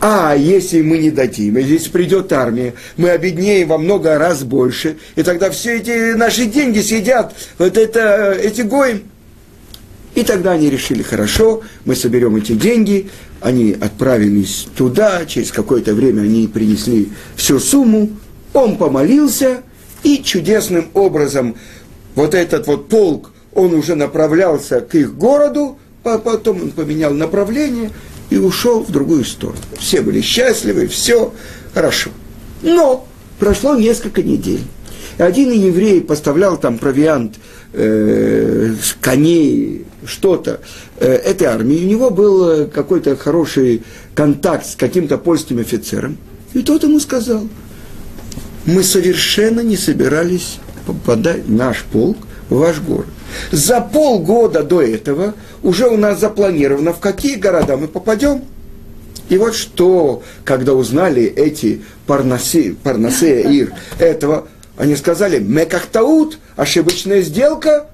А 0.00 0.36
если 0.36 0.80
мы 0.80 0.98
не 0.98 1.10
дадим, 1.10 1.56
если 1.56 1.90
придет 1.90 2.32
армия, 2.32 2.74
мы 2.96 3.10
обеднеем 3.10 3.66
во 3.66 3.76
много 3.76 4.16
раз 4.16 4.44
больше, 4.44 4.98
и 5.16 5.24
тогда 5.24 5.50
все 5.50 5.78
эти 5.78 6.14
наши 6.14 6.46
деньги 6.46 6.78
съедят 6.78 7.34
вот 7.58 7.76
это, 7.76 8.30
эти 8.40 8.60
гоем. 8.60 9.02
И 10.14 10.22
тогда 10.22 10.52
они 10.52 10.70
решили, 10.70 11.02
хорошо, 11.02 11.62
мы 11.84 11.96
соберем 11.96 12.36
эти 12.36 12.52
деньги, 12.52 13.10
они 13.40 13.72
отправились 13.72 14.68
туда, 14.76 15.26
через 15.26 15.50
какое-то 15.50 15.92
время 15.92 16.20
они 16.20 16.46
принесли 16.46 17.08
всю 17.34 17.58
сумму, 17.58 18.10
он 18.52 18.76
помолился, 18.76 19.64
и 20.04 20.22
чудесным 20.22 20.88
образом 20.94 21.56
вот 22.14 22.32
этот 22.32 22.68
вот 22.68 22.88
полк, 22.88 23.32
он 23.52 23.74
уже 23.74 23.96
направлялся 23.96 24.80
к 24.80 24.94
их 24.94 25.16
городу, 25.16 25.78
потом 26.18 26.62
он 26.62 26.70
поменял 26.70 27.12
направление 27.12 27.90
и 28.30 28.38
ушел 28.38 28.82
в 28.82 28.90
другую 28.90 29.24
сторону. 29.24 29.58
Все 29.78 30.00
были 30.00 30.20
счастливы, 30.20 30.86
все 30.86 31.32
хорошо. 31.74 32.10
Но 32.62 33.06
прошло 33.38 33.76
несколько 33.76 34.22
недель. 34.22 34.62
Один 35.18 35.50
еврей 35.50 36.00
поставлял 36.00 36.58
там 36.58 36.78
провиант, 36.78 37.36
э, 37.72 38.74
коней, 39.00 39.86
что-то 40.04 40.60
э, 40.98 41.12
этой 41.12 41.46
армии. 41.46 41.84
У 41.84 41.88
него 41.88 42.10
был 42.10 42.66
какой-то 42.68 43.16
хороший 43.16 43.82
контакт 44.14 44.66
с 44.66 44.76
каким-то 44.76 45.18
польским 45.18 45.58
офицером. 45.58 46.18
И 46.52 46.60
тот 46.60 46.82
ему 46.84 47.00
сказал, 47.00 47.48
мы 48.66 48.82
совершенно 48.82 49.60
не 49.60 49.76
собирались 49.76 50.58
попадать, 50.86 51.48
наш 51.48 51.84
полк, 51.84 52.18
в 52.48 52.56
ваш 52.56 52.80
город. 52.80 53.06
За 53.50 53.80
полгода 53.80 54.62
до 54.62 54.82
этого 54.82 55.34
уже 55.66 55.88
у 55.88 55.96
нас 55.96 56.20
запланировано, 56.20 56.92
в 56.92 57.00
какие 57.00 57.34
города 57.34 57.76
мы 57.76 57.88
попадем. 57.88 58.44
И 59.28 59.36
вот 59.36 59.56
что, 59.56 60.22
когда 60.44 60.74
узнали 60.74 61.24
эти 61.24 61.82
парнаси, 62.06 62.76
ир 62.84 63.74
этого, 63.98 64.46
они 64.76 64.94
сказали, 64.94 65.40
мекахтаут, 65.40 66.38
ошибочная 66.54 67.20
сделка. 67.22 67.88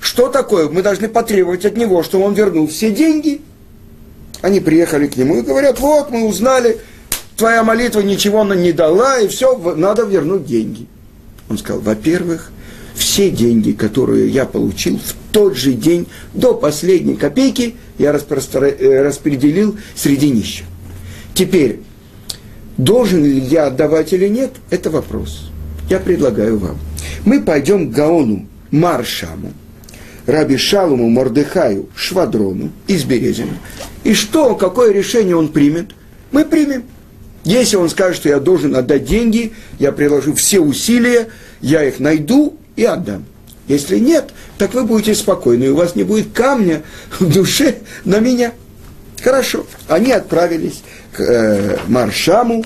Что 0.00 0.28
такое? 0.28 0.68
Мы 0.68 0.82
должны 0.82 1.08
потребовать 1.08 1.64
от 1.64 1.76
него, 1.76 2.04
чтобы 2.04 2.26
он 2.26 2.34
вернул 2.34 2.68
все 2.68 2.92
деньги. 2.92 3.40
Они 4.40 4.60
приехали 4.60 5.08
к 5.08 5.16
нему 5.16 5.38
и 5.38 5.42
говорят, 5.42 5.80
вот 5.80 6.12
мы 6.12 6.24
узнали, 6.24 6.78
твоя 7.36 7.64
молитва 7.64 8.00
ничего 8.02 8.44
нам 8.44 8.62
не 8.62 8.70
дала, 8.70 9.18
и 9.18 9.26
все, 9.26 9.58
надо 9.74 10.04
вернуть 10.04 10.46
деньги. 10.46 10.86
Он 11.48 11.58
сказал, 11.58 11.80
во-первых, 11.80 12.52
все 12.94 13.30
деньги, 13.30 13.72
которые 13.72 14.28
я 14.28 14.44
получил 14.44 14.98
в 14.98 15.23
тот 15.34 15.56
же 15.56 15.72
день, 15.72 16.06
до 16.32 16.54
последней 16.54 17.16
копейки, 17.16 17.74
я 17.98 18.10
э, 18.12 19.02
распределил 19.02 19.76
среди 19.96 20.30
нищих. 20.30 20.64
Теперь, 21.34 21.80
должен 22.78 23.24
ли 23.24 23.40
я 23.40 23.66
отдавать 23.66 24.12
или 24.12 24.28
нет, 24.28 24.52
это 24.70 24.90
вопрос. 24.90 25.50
Я 25.90 25.98
предлагаю 25.98 26.58
вам. 26.58 26.78
Мы 27.24 27.42
пойдем 27.42 27.90
к 27.90 27.96
Гаону 27.96 28.46
Маршаму, 28.70 29.52
Раби 30.26 30.56
Шалуму 30.56 31.10
Мордыхаю 31.10 31.88
Швадрону 31.96 32.70
из 32.86 33.02
Березина. 33.02 33.58
И 34.04 34.14
что, 34.14 34.54
какое 34.54 34.92
решение 34.92 35.34
он 35.34 35.48
примет? 35.48 35.96
Мы 36.30 36.44
примем. 36.44 36.84
Если 37.42 37.74
он 37.74 37.90
скажет, 37.90 38.18
что 38.18 38.28
я 38.28 38.38
должен 38.38 38.76
отдать 38.76 39.04
деньги, 39.04 39.52
я 39.80 39.90
приложу 39.90 40.32
все 40.34 40.60
усилия, 40.60 41.26
я 41.60 41.82
их 41.82 41.98
найду 41.98 42.56
и 42.76 42.84
отдам. 42.84 43.24
Если 43.66 43.98
нет, 43.98 44.32
так 44.58 44.74
вы 44.74 44.84
будете 44.84 45.14
спокойны, 45.14 45.64
и 45.64 45.68
у 45.68 45.76
вас 45.76 45.96
не 45.96 46.04
будет 46.04 46.32
камня 46.32 46.82
в 47.18 47.32
душе 47.32 47.76
на 48.04 48.20
меня. 48.20 48.52
Хорошо. 49.22 49.66
Они 49.88 50.12
отправились 50.12 50.82
к 51.12 51.20
э, 51.20 51.78
Маршаму, 51.88 52.64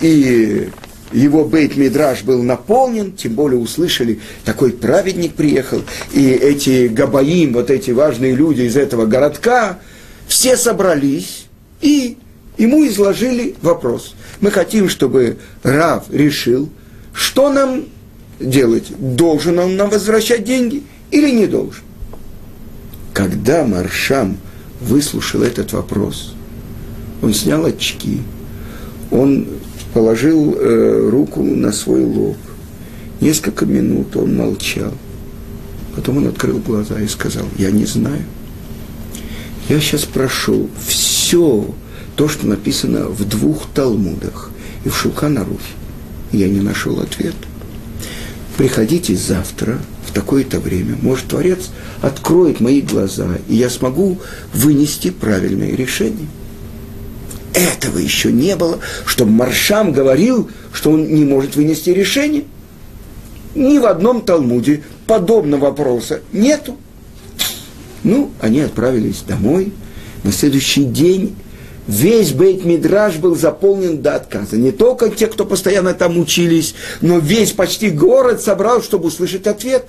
и 0.00 0.70
его 1.12 1.44
бейт-мидраж 1.44 2.22
был 2.22 2.42
наполнен, 2.42 3.12
тем 3.12 3.34
более 3.34 3.60
услышали, 3.60 4.20
такой 4.44 4.72
праведник 4.72 5.34
приехал, 5.34 5.82
и 6.12 6.30
эти 6.30 6.88
габаим, 6.88 7.52
вот 7.52 7.70
эти 7.70 7.90
важные 7.90 8.34
люди 8.34 8.62
из 8.62 8.76
этого 8.76 9.06
городка, 9.06 9.78
все 10.26 10.56
собрались 10.56 11.46
и 11.80 12.16
ему 12.56 12.86
изложили 12.86 13.56
вопрос. 13.62 14.14
Мы 14.40 14.50
хотим, 14.50 14.88
чтобы 14.88 15.38
Рав 15.62 16.04
решил, 16.10 16.70
что 17.12 17.52
нам 17.52 17.86
делать? 18.38 18.86
Должен 18.98 19.58
он 19.58 19.76
нам 19.76 19.90
возвращать 19.90 20.44
деньги 20.44 20.84
или 21.10 21.30
не 21.30 21.46
должен? 21.46 21.82
Когда 23.12 23.64
Маршам 23.64 24.38
выслушал 24.80 25.42
этот 25.42 25.72
вопрос, 25.72 26.34
он 27.22 27.34
снял 27.34 27.64
очки, 27.64 28.20
он 29.10 29.46
положил 29.92 30.54
э, 30.54 31.08
руку 31.10 31.42
на 31.42 31.72
свой 31.72 32.04
лоб. 32.04 32.36
Несколько 33.20 33.66
минут 33.66 34.16
он 34.16 34.36
молчал. 34.36 34.94
Потом 35.94 36.18
он 36.18 36.28
открыл 36.28 36.58
глаза 36.58 37.00
и 37.00 37.08
сказал, 37.08 37.44
я 37.58 37.70
не 37.70 37.84
знаю. 37.84 38.22
Я 39.68 39.80
сейчас 39.80 40.04
прошел 40.04 40.70
все 40.86 41.66
то, 42.16 42.28
что 42.28 42.46
написано 42.46 43.08
в 43.08 43.28
двух 43.28 43.66
Талмудах 43.74 44.50
и 44.84 44.88
в 44.88 44.96
Шулханаруфе. 44.96 45.74
Я 46.32 46.48
не 46.48 46.60
нашел 46.60 47.00
ответа 47.00 47.50
приходите 48.60 49.16
завтра 49.16 49.78
такое-то 50.20 50.60
время. 50.60 50.98
Может, 51.00 51.28
Творец 51.28 51.70
откроет 52.02 52.60
мои 52.60 52.82
глаза, 52.82 53.38
и 53.48 53.56
я 53.56 53.70
смогу 53.70 54.18
вынести 54.52 55.10
правильное 55.10 55.74
решение. 55.74 56.28
Этого 57.54 57.98
еще 57.98 58.30
не 58.30 58.54
было, 58.54 58.80
чтобы 59.06 59.30
Маршам 59.30 59.92
говорил, 59.92 60.50
что 60.72 60.90
он 60.90 61.08
не 61.08 61.24
может 61.24 61.56
вынести 61.56 61.90
решение. 61.90 62.44
Ни 63.54 63.78
в 63.78 63.86
одном 63.86 64.20
Талмуде 64.20 64.82
подобного 65.06 65.66
вопроса 65.66 66.20
нету. 66.32 66.76
Ну, 68.04 68.30
они 68.40 68.60
отправились 68.60 69.22
домой. 69.26 69.72
На 70.22 70.32
следующий 70.32 70.84
день 70.84 71.34
весь 71.86 72.32
Бейт-Мидраж 72.32 73.16
был 73.16 73.36
заполнен 73.36 74.02
до 74.02 74.16
отказа. 74.16 74.58
Не 74.58 74.70
только 74.70 75.08
те, 75.08 75.28
кто 75.28 75.46
постоянно 75.46 75.94
там 75.94 76.18
учились, 76.18 76.74
но 77.00 77.18
весь 77.18 77.52
почти 77.52 77.88
город 77.88 78.42
собрал, 78.42 78.82
чтобы 78.82 79.06
услышать 79.06 79.46
ответ. 79.46 79.86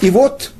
И 0.00 0.10
вот 0.10 0.52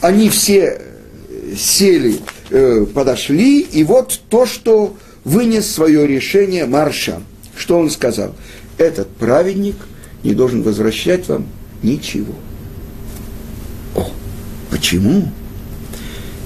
они 0.00 0.30
все 0.30 0.80
э, 1.28 1.54
сели, 1.56 2.16
э, 2.50 2.86
подошли, 2.92 3.60
и 3.60 3.84
вот 3.84 4.20
то, 4.28 4.46
что 4.46 4.96
вынес 5.24 5.70
свое 5.70 6.06
решение 6.06 6.66
Марша. 6.66 7.22
Что 7.56 7.78
он 7.78 7.90
сказал? 7.90 8.34
Этот 8.78 9.08
праведник 9.08 9.76
не 10.22 10.34
должен 10.34 10.62
возвращать 10.62 11.28
вам 11.28 11.46
ничего. 11.82 12.34
О, 13.94 14.10
почему? 14.70 15.28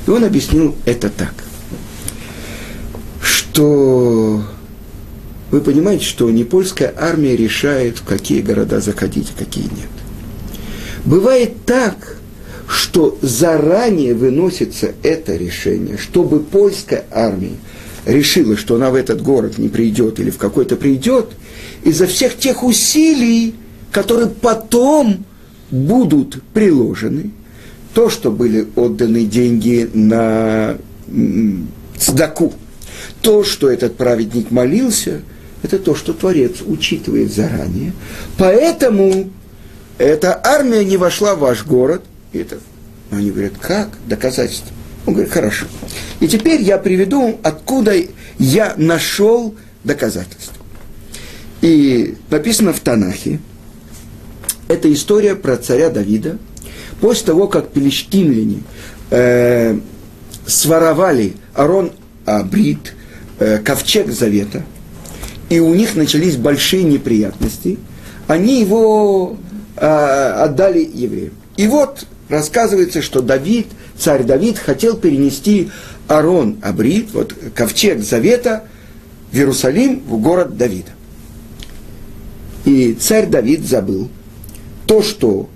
И 0.06 0.10
он 0.10 0.24
объяснил 0.24 0.74
это 0.86 1.10
так– 1.10 1.34
то 3.52 4.42
вы 5.50 5.60
понимаете, 5.60 6.04
что 6.04 6.30
не 6.30 6.44
польская 6.44 6.92
армия 6.96 7.36
решает, 7.36 7.98
в 7.98 8.04
какие 8.04 8.40
города 8.40 8.80
заходить, 8.80 9.32
а 9.36 9.38
какие 9.38 9.64
нет. 9.64 9.90
Бывает 11.04 11.64
так, 11.66 12.18
что 12.68 13.18
заранее 13.22 14.14
выносится 14.14 14.92
это 15.02 15.36
решение, 15.36 15.98
чтобы 15.98 16.40
польская 16.40 17.04
армия 17.10 17.56
решила, 18.06 18.56
что 18.56 18.76
она 18.76 18.90
в 18.90 18.94
этот 18.94 19.22
город 19.22 19.58
не 19.58 19.68
придет 19.68 20.20
или 20.20 20.30
в 20.30 20.38
какой-то 20.38 20.76
придет, 20.76 21.30
из-за 21.84 22.06
всех 22.06 22.36
тех 22.36 22.62
усилий, 22.64 23.54
которые 23.90 24.28
потом 24.28 25.24
будут 25.70 26.42
приложены, 26.54 27.30
то, 27.94 28.08
что 28.08 28.30
были 28.30 28.66
отданы 28.76 29.24
деньги 29.24 29.88
на 29.92 30.78
цдаку, 31.98 32.52
то, 33.20 33.44
что 33.44 33.68
этот 33.68 33.96
праведник 33.96 34.50
молился, 34.50 35.20
это 35.62 35.78
то, 35.78 35.94
что 35.94 36.12
Творец 36.12 36.56
учитывает 36.64 37.32
заранее. 37.32 37.92
Поэтому 38.38 39.30
эта 39.98 40.40
армия 40.44 40.84
не 40.84 40.96
вошла 40.96 41.34
в 41.34 41.40
ваш 41.40 41.64
город. 41.64 42.02
И 42.32 42.38
это, 42.38 42.58
они 43.10 43.30
говорят, 43.30 43.54
как? 43.60 43.90
Доказательство. 44.06 44.72
Он 45.06 45.14
говорит, 45.14 45.32
хорошо. 45.32 45.66
И 46.20 46.28
теперь 46.28 46.62
я 46.62 46.78
приведу, 46.78 47.38
откуда 47.42 47.94
я 48.38 48.74
нашел 48.76 49.54
доказательства. 49.84 50.56
И 51.60 52.16
написано 52.30 52.72
в 52.72 52.80
Танахе, 52.80 53.40
это 54.68 54.92
история 54.92 55.34
про 55.34 55.56
царя 55.56 55.90
Давида, 55.90 56.38
после 57.00 57.26
того, 57.26 57.48
как 57.48 57.70
пелештимляне 57.70 58.62
э, 59.10 59.78
своровали 60.46 61.34
Арон 61.54 61.92
Абрит, 62.24 62.94
э, 63.38 63.58
ковчег 63.58 64.10
Завета, 64.10 64.64
и 65.50 65.60
у 65.60 65.74
них 65.74 65.94
начались 65.96 66.36
большие 66.36 66.84
неприятности, 66.84 67.78
они 68.26 68.60
его 68.60 69.36
отдали 69.82 70.88
евреям. 70.94 71.32
И 71.56 71.66
вот 71.66 72.06
рассказывается, 72.28 73.02
что 73.02 73.20
Давид, 73.20 73.66
царь 73.98 74.22
Давид, 74.22 74.58
хотел 74.58 74.96
перенести 74.96 75.70
Арон 76.08 76.58
Абрит, 76.62 77.12
вот 77.12 77.34
ковчег 77.54 78.00
Завета, 78.02 78.64
в 79.32 79.36
Иерусалим, 79.36 80.02
в 80.06 80.18
город 80.18 80.56
Давида. 80.56 80.90
И 82.64 82.94
царь 82.94 83.26
Давид 83.26 83.66
забыл 83.66 84.08
то, 84.86 85.02
что 85.02 85.48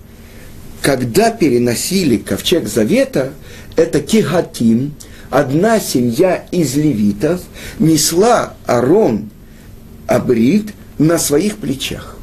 когда 0.83 1.31
переносили 1.31 2.17
ковчег 2.17 2.67
Завета, 2.67 3.33
это 3.77 4.01
Кигатим, 4.01 4.95
одна 5.31 5.79
семья 5.79 6.47
из 6.51 6.75
левитов, 6.75 7.43
несла 7.79 8.55
Арон 8.67 9.31
Абрит 10.07 10.73
на 10.99 11.19
своих 11.19 11.59
плечах. 11.59 12.16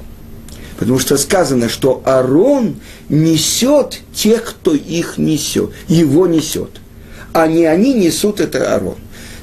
Потому 0.77 0.99
что 0.99 1.17
сказано, 1.17 1.69
что 1.69 2.01
Арон 2.05 2.75
несет 3.09 4.01
тех, 4.13 4.43
кто 4.43 4.73
их 4.73 5.17
несет, 5.17 5.71
его 5.87 6.27
несет. 6.27 6.69
А 7.31 7.47
не 7.47 7.65
они 7.65 7.93
несут 7.93 8.39
это 8.39 8.75
Арон. 8.75 8.95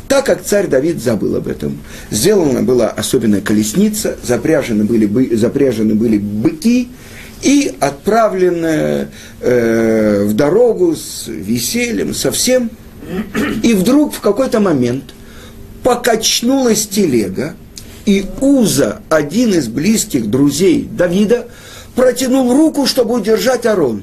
Так 0.08 0.26
как 0.26 0.42
царь 0.42 0.66
Давид 0.66 1.00
забыл 1.00 1.36
об 1.36 1.46
этом, 1.46 1.78
сделана 2.10 2.62
была 2.62 2.88
особенная 2.88 3.40
колесница, 3.40 4.16
запряжены 4.24 4.84
были, 4.84 5.36
запряжены 5.36 5.94
были 5.94 6.18
быки, 6.18 6.88
и 7.42 7.74
отправлены 7.80 9.08
э, 9.40 10.24
в 10.24 10.34
дорогу 10.34 10.94
с 10.94 11.26
весельем, 11.26 12.14
со 12.14 12.30
всем. 12.30 12.70
И 13.62 13.72
вдруг 13.72 14.14
в 14.14 14.20
какой-то 14.20 14.60
момент 14.60 15.14
покачнулась 15.82 16.86
телега, 16.86 17.54
и 18.10 18.26
Уза, 18.40 19.02
один 19.08 19.54
из 19.54 19.68
близких 19.68 20.28
друзей 20.28 20.88
Давида, 20.90 21.46
протянул 21.94 22.52
руку, 22.52 22.84
чтобы 22.86 23.14
удержать 23.14 23.66
Арон. 23.66 24.02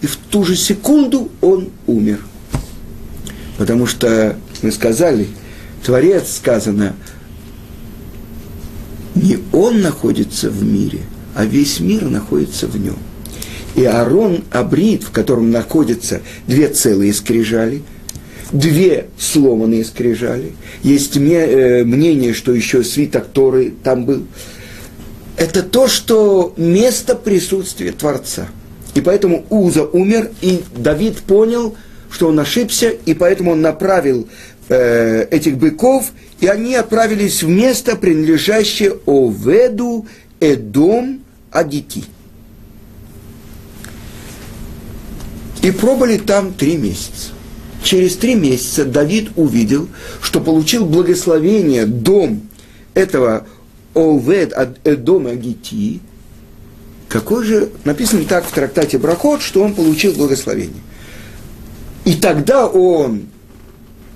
И 0.00 0.06
в 0.06 0.16
ту 0.16 0.42
же 0.42 0.56
секунду 0.56 1.30
он 1.40 1.68
умер. 1.86 2.18
Потому 3.58 3.86
что 3.86 4.36
мы 4.60 4.72
сказали, 4.72 5.28
Творец 5.84 6.32
сказано, 6.34 6.96
не 9.14 9.38
он 9.52 9.82
находится 9.82 10.50
в 10.50 10.64
мире, 10.64 11.02
а 11.36 11.44
весь 11.44 11.78
мир 11.78 12.02
находится 12.06 12.66
в 12.66 12.76
нем. 12.76 12.98
И 13.76 13.84
Аарон 13.84 14.42
Абрит, 14.50 15.04
в 15.04 15.12
котором 15.12 15.52
находятся 15.52 16.22
две 16.48 16.66
целые 16.66 17.14
скрижали, 17.14 17.84
две 18.52 19.06
сломанные 19.18 19.84
скрижали. 19.84 20.52
Есть 20.82 21.16
э, 21.16 21.84
мнение, 21.84 22.34
что 22.34 22.52
еще 22.52 22.84
свиток 22.84 23.26
Торы 23.28 23.72
там 23.82 24.04
был. 24.04 24.26
Это 25.36 25.62
то, 25.62 25.88
что 25.88 26.52
место 26.56 27.14
присутствия 27.14 27.92
Творца. 27.92 28.48
И 28.94 29.00
поэтому 29.00 29.46
Уза 29.48 29.84
умер, 29.84 30.30
и 30.42 30.62
Давид 30.76 31.18
понял, 31.22 31.74
что 32.10 32.28
он 32.28 32.38
ошибся, 32.38 32.90
и 32.90 33.14
поэтому 33.14 33.52
он 33.52 33.62
направил 33.62 34.28
э, 34.68 35.26
этих 35.30 35.56
быков, 35.56 36.12
и 36.40 36.46
они 36.46 36.74
отправились 36.74 37.42
в 37.42 37.48
место, 37.48 37.96
принадлежащее 37.96 38.98
Оведу 39.06 40.06
Эдом 40.40 41.20
Адити. 41.50 42.04
И 45.62 45.70
пробыли 45.70 46.18
там 46.18 46.52
три 46.52 46.76
месяца. 46.76 47.30
Через 47.82 48.16
три 48.16 48.34
месяца 48.34 48.84
Давид 48.84 49.30
увидел, 49.36 49.88
что 50.20 50.40
получил 50.40 50.86
благословение 50.86 51.84
дом 51.86 52.42
этого 52.94 53.46
Овед 53.94 54.52
Эдома 54.84 55.30
Агити. 55.30 56.00
Какой 57.08 57.44
же, 57.44 57.70
написано 57.84 58.24
так 58.24 58.46
в 58.46 58.52
трактате 58.52 58.98
Брахот, 58.98 59.42
что 59.42 59.62
он 59.62 59.74
получил 59.74 60.12
благословение. 60.12 60.80
И 62.04 62.14
тогда 62.14 62.66
он 62.66 63.26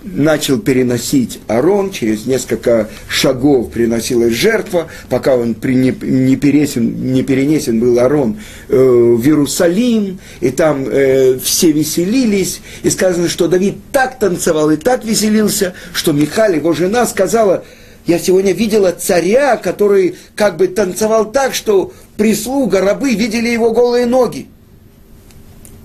начал 0.07 0.59
переносить 0.59 1.41
Арон, 1.49 1.91
через 1.91 2.27
несколько 2.27 2.89
шагов 3.09 3.71
приносилась 3.71 4.35
жертва, 4.35 4.89
пока 5.09 5.37
он 5.37 5.57
не, 5.63 5.91
не, 5.91 6.37
не 6.37 7.23
перенесен 7.23 7.81
был 7.81 7.99
Арон 7.99 8.39
э, 8.69 8.77
в 8.77 9.25
Иерусалим, 9.27 10.19
и 10.41 10.51
там 10.51 10.87
э, 10.89 11.39
все 11.43 11.73
веселились, 11.73 12.61
и 12.83 12.91
сказано, 12.91 13.29
что 13.29 13.49
Давид 13.49 13.77
так 13.93 14.19
танцевал 14.19 14.71
и 14.71 14.77
так 14.77 15.05
веселился, 15.05 15.75
что 15.93 16.13
Михаль, 16.13 16.57
его 16.57 16.73
жена, 16.73 17.07
сказала, 17.07 17.65
я 18.07 18.19
сегодня 18.19 18.53
видела 18.53 18.93
царя, 18.93 19.57
который 19.57 20.15
как 20.37 20.57
бы 20.57 20.69
танцевал 20.69 21.31
так, 21.33 21.55
что 21.55 21.93
прислуга, 22.17 22.81
рабы 22.81 23.15
видели 23.15 23.49
его 23.49 23.73
голые 23.73 24.07
ноги. 24.07 24.47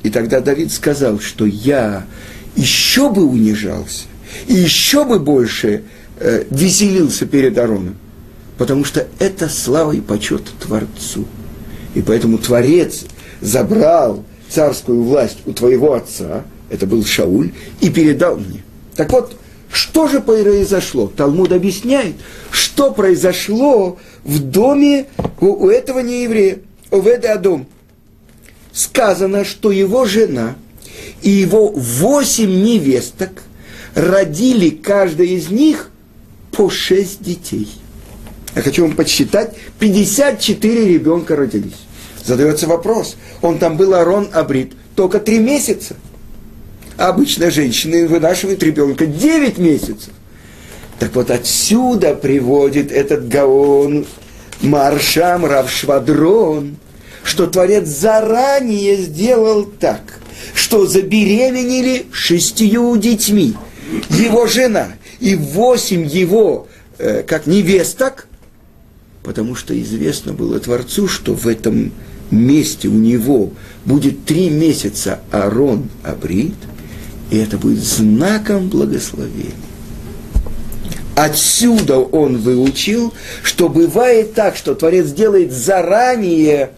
И 0.03 0.09
тогда 0.09 0.39
Давид 0.39 0.71
сказал, 0.71 1.19
что 1.19 1.45
я 1.45 2.05
еще 2.55 3.09
бы 3.09 3.23
унижался, 3.23 4.05
и 4.47 4.53
еще 4.53 5.05
бы 5.05 5.19
больше 5.19 5.83
э, 6.19 6.45
веселился 6.49 7.25
перед 7.25 7.57
Ароном. 7.57 7.97
Потому 8.57 8.85
что 8.85 9.07
это 9.19 9.49
слава 9.49 9.91
и 9.91 10.01
почет 10.01 10.43
Творцу. 10.59 11.25
И 11.95 12.01
поэтому 12.01 12.37
Творец 12.37 13.05
забрал 13.41 14.23
царскую 14.49 15.03
власть 15.03 15.39
у 15.45 15.53
твоего 15.53 15.93
отца, 15.93 16.43
это 16.69 16.85
был 16.85 17.03
Шауль, 17.03 17.51
и 17.79 17.89
передал 17.89 18.37
мне. 18.37 18.63
Так 18.95 19.11
вот, 19.11 19.35
что 19.71 20.07
же 20.07 20.19
произошло? 20.19 21.07
Талмуд 21.07 21.51
объясняет, 21.51 22.15
что 22.51 22.91
произошло 22.91 23.97
в 24.23 24.39
доме 24.39 25.07
у, 25.39 25.65
у 25.65 25.69
этого 25.69 25.99
нееврея, 25.99 26.59
Оведа 26.91 27.33
Адом. 27.33 27.65
Сказано, 28.73 29.43
что 29.43 29.71
его 29.71 30.05
жена 30.05 30.55
и 31.21 31.29
его 31.29 31.69
восемь 31.69 32.63
невесток– 32.63 33.43
родили 33.95 34.69
каждая 34.69 35.27
из 35.27 35.49
них 35.49 35.89
по 36.51 36.69
шесть 36.69 37.21
детей. 37.21 37.69
Я 38.55 38.61
хочу 38.61 38.83
вам 38.83 38.95
подсчитать, 38.95 39.55
54 39.79 40.87
ребенка 40.87 41.35
родились. 41.35 41.85
Задается 42.23 42.67
вопрос, 42.67 43.15
он 43.41 43.57
там 43.57 43.77
был 43.77 43.93
Арон 43.93 44.29
Абрит 44.33 44.73
только 44.95 45.19
три 45.19 45.39
месяца. 45.39 45.95
А 46.97 47.09
обычно 47.09 47.49
женщины 47.49 48.07
вынашивают 48.07 48.61
ребенка 48.61 49.05
9 49.05 49.57
месяцев. 49.57 50.13
Так 50.99 51.15
вот 51.15 51.31
отсюда 51.31 52.13
приводит 52.13 52.91
этот 52.91 53.27
Гаон 53.27 54.05
Маршам 54.61 55.45
Равшвадрон, 55.45 56.75
что 57.23 57.47
Творец 57.47 57.87
заранее 57.87 58.97
сделал 58.97 59.63
так, 59.63 60.19
что 60.53 60.85
забеременели 60.85 62.05
шестью 62.11 62.97
детьми– 62.97 63.55
его 64.09 64.47
жена 64.47 64.93
и 65.19 65.35
восемь 65.35 66.05
его, 66.05 66.67
э, 66.97 67.23
как 67.23 67.47
невесток, 67.47 68.27
потому 69.23 69.55
что 69.55 69.79
известно 69.79 70.33
было 70.33 70.59
Творцу, 70.59 71.07
что 71.07 71.33
в 71.33 71.47
этом 71.47 71.91
месте 72.31 72.87
у 72.87 72.93
него 72.93 73.51
будет 73.85 74.25
три 74.25 74.49
месяца 74.49 75.19
Арон 75.31 75.89
Абрит, 76.03 76.55
и 77.29 77.37
это 77.37 77.57
будет 77.57 77.79
знаком 77.79 78.69
благословения. 78.69 79.53
Отсюда 81.15 81.99
он 81.99 82.37
выучил, 82.37 83.13
что 83.43 83.69
бывает 83.69 84.33
так, 84.33 84.55
что 84.55 84.75
Творец 84.75 85.11
делает 85.11 85.51
заранее 85.51 86.71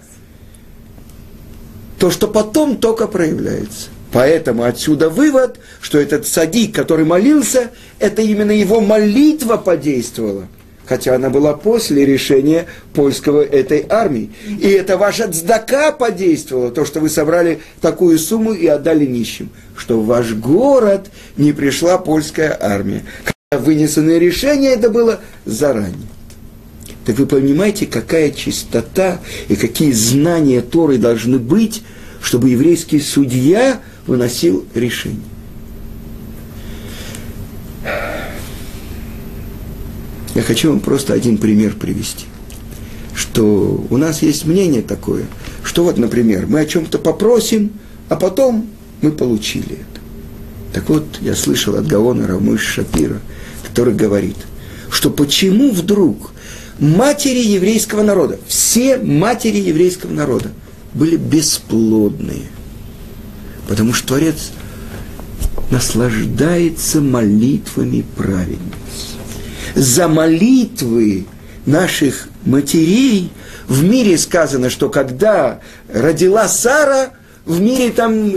то, 1.99 2.11
что 2.11 2.27
потом 2.27 2.77
только 2.77 3.07
проявляется. 3.07 3.89
Поэтому 4.13 4.63
отсюда 4.63 5.09
вывод, 5.09 5.59
что 5.81 5.99
этот 5.99 6.27
садик, 6.27 6.73
который 6.73 7.03
молился, 7.03 7.71
это 7.97 8.21
именно 8.21 8.51
его 8.51 8.79
молитва 8.79 9.57
подействовала. 9.57 10.47
Хотя 10.85 11.15
она 11.15 11.29
была 11.29 11.53
после 11.53 12.05
решения 12.05 12.67
польского 12.93 13.41
этой 13.41 13.85
армии. 13.89 14.31
И 14.47 14.67
это 14.67 14.97
ваша 14.97 15.31
цдака 15.31 15.91
подействовала, 15.91 16.71
то, 16.71 16.85
что 16.85 16.99
вы 16.99 17.09
собрали 17.09 17.61
такую 17.81 18.19
сумму 18.19 18.53
и 18.53 18.67
отдали 18.67 19.05
нищим. 19.05 19.49
Что 19.75 19.99
в 19.99 20.05
ваш 20.05 20.33
город 20.33 21.07
не 21.35 21.51
пришла 21.51 21.97
польская 21.97 22.55
армия. 22.61 23.03
Когда 23.23 23.63
вынесенное 23.65 24.19
решение 24.19 24.73
это 24.73 24.89
было 24.89 25.21
заранее. 25.45 26.07
Так 27.05 27.17
вы 27.17 27.25
понимаете, 27.25 27.87
какая 27.87 28.29
чистота 28.31 29.19
и 29.47 29.55
какие 29.55 29.91
знания 29.91 30.61
Торы 30.61 30.97
должны 30.97 31.39
быть, 31.39 31.81
чтобы 32.21 32.49
еврейский 32.49 32.99
судья 32.99 33.79
выносил 34.07 34.65
решение. 34.73 35.21
Я 40.35 40.41
хочу 40.41 40.69
вам 40.69 40.79
просто 40.79 41.13
один 41.13 41.37
пример 41.37 41.75
привести. 41.75 42.25
Что 43.13 43.85
у 43.89 43.97
нас 43.97 44.23
есть 44.23 44.45
мнение 44.45 44.81
такое, 44.81 45.25
что 45.63 45.83
вот, 45.83 45.97
например, 45.97 46.47
мы 46.47 46.61
о 46.61 46.65
чем-то 46.65 46.97
попросим, 46.97 47.73
а 48.09 48.15
потом 48.15 48.67
мы 49.01 49.11
получили 49.11 49.73
это. 49.73 50.01
Так 50.73 50.89
вот, 50.89 51.05
я 51.21 51.35
слышал 51.35 51.75
от 51.75 51.85
Гаона 51.85 52.25
Рамыш 52.25 52.61
Шапира, 52.61 53.19
который 53.63 53.93
говорит, 53.93 54.37
что 54.89 55.11
почему 55.11 55.71
вдруг 55.71 56.31
матери 56.79 57.39
еврейского 57.39 58.01
народа, 58.01 58.39
все 58.47 58.97
матери 58.97 59.57
еврейского 59.57 60.11
народа 60.11 60.49
были 60.95 61.15
бесплодные. 61.15 62.47
Потому 63.73 63.91
что 63.93 64.09
Творец 64.09 64.51
наслаждается 65.71 67.01
молитвами 67.01 68.05
праведниц. 68.15 69.17
За 69.73 70.07
молитвы 70.07 71.25
наших 71.65 72.27
матерей 72.45 73.31
в 73.67 73.83
мире 73.83 74.19
сказано, 74.19 74.69
что 74.69 74.89
когда 74.89 75.59
родила 75.91 76.47
Сара, 76.47 77.13
в 77.45 77.59
мире 77.59 77.89
там 77.89 78.33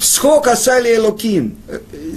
Схок 0.00 0.48
асали 0.48 0.96
элоким. 0.96 1.54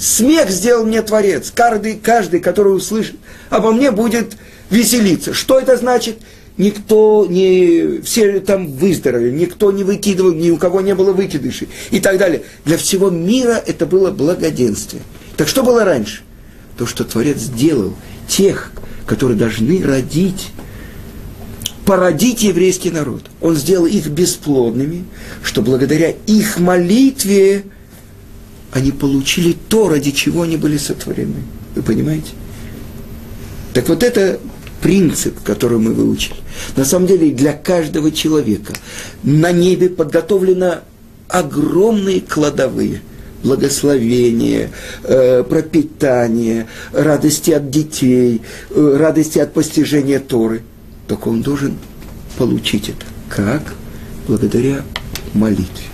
Смех 0.01 0.49
сделал 0.49 0.83
мне 0.83 1.03
Творец. 1.03 1.51
Каждый, 1.53 1.97
каждый, 1.97 2.39
который 2.39 2.75
услышит 2.75 3.17
обо 3.51 3.71
мне, 3.71 3.91
будет 3.91 4.35
веселиться. 4.71 5.35
Что 5.35 5.59
это 5.59 5.77
значит? 5.77 6.17
Никто 6.57 7.25
не... 7.29 8.01
Все 8.01 8.39
там 8.39 8.67
выздоровели, 8.67 9.31
никто 9.31 9.71
не 9.71 9.83
выкидывал, 9.83 10.33
ни 10.33 10.51
у 10.51 10.57
кого 10.57 10.81
не 10.81 10.93
было 10.93 11.11
выкидышей 11.11 11.67
и 11.89 11.99
так 11.99 12.17
далее. 12.17 12.43
Для 12.65 12.77
всего 12.77 13.09
мира 13.09 13.61
это 13.65 13.85
было 13.85 14.11
благоденствие. 14.11 15.01
Так 15.35 15.47
что 15.47 15.63
было 15.63 15.83
раньше? 15.83 16.21
То, 16.77 16.85
что 16.85 17.03
Творец 17.03 17.39
сделал 17.39 17.93
тех, 18.27 18.71
которые 19.05 19.37
должны 19.37 19.83
родить 19.83 20.51
породить 21.85 22.43
еврейский 22.43 22.91
народ. 22.91 23.23
Он 23.41 23.55
сделал 23.55 23.85
их 23.85 24.07
бесплодными, 24.07 25.03
что 25.43 25.61
благодаря 25.61 26.11
их 26.11 26.59
молитве 26.59 27.65
они 28.71 28.91
получили 28.91 29.55
то, 29.69 29.89
ради 29.89 30.11
чего 30.11 30.43
они 30.43 30.57
были 30.57 30.77
сотворены. 30.77 31.43
Вы 31.75 31.81
понимаете? 31.81 32.31
Так 33.73 33.89
вот 33.89 34.03
это 34.03 34.39
принцип, 34.83 35.41
который 35.43 35.79
мы 35.79 35.93
выучили. 35.93 36.35
На 36.75 36.85
самом 36.85 37.07
деле 37.07 37.31
для 37.31 37.53
каждого 37.53 38.11
человека 38.11 38.73
на 39.23 39.51
небе 39.51 39.89
подготовлено 39.89 40.81
огромные 41.27 42.21
кладовые– 42.21 43.01
благословение, 43.43 44.69
э, 45.03 45.43
пропитание, 45.43 46.67
радости 46.93 47.51
от 47.51 47.69
детей, 47.69 48.41
э, 48.69 48.97
радости 48.99 49.39
от 49.39 49.53
постижения 49.53 50.19
Торы– 50.19 50.61
только 51.07 51.27
он 51.27 51.41
должен 51.41 51.77
получить 52.37 52.89
это. 52.89 53.05
Как? 53.29 53.73
Благодаря 54.27 54.83
молитве. 55.33 55.85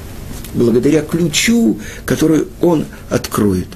Благодаря 0.54 1.02
ключу, 1.02 1.80
который 2.06 2.48
он 2.62 2.86
откроет. 3.10 3.68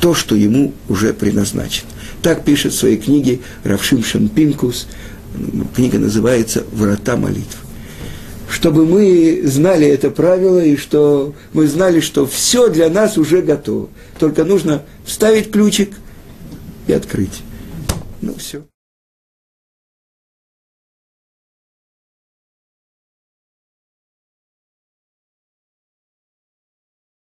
То, 0.00 0.14
что 0.14 0.34
ему 0.34 0.72
уже 0.88 1.12
предназначено. 1.12 1.88
Так 2.22 2.44
пишет 2.44 2.72
в 2.72 2.78
своей 2.78 2.96
книге 2.96 3.40
Равшим 3.64 4.04
Шампинкус. 4.04 4.86
Книга 5.74 5.98
называется 5.98 6.64
«Врата 6.72 7.16
молитвы». 7.16 7.66
Чтобы 8.50 8.84
мы 8.84 9.42
знали 9.44 9.86
это 9.86 10.10
правило 10.10 10.58
и 10.58 10.76
что 10.76 11.34
мы 11.52 11.68
знали, 11.68 12.00
что 12.00 12.26
все 12.26 12.68
для 12.68 12.90
нас 12.90 13.16
уже 13.16 13.42
готово. 13.42 13.88
Только 14.18 14.44
нужно 14.44 14.82
вставить 15.04 15.52
ключик 15.52 15.94
и 16.88 16.92
открыть. 16.92 17.42
Ну, 18.20 18.34
все. 18.36 18.64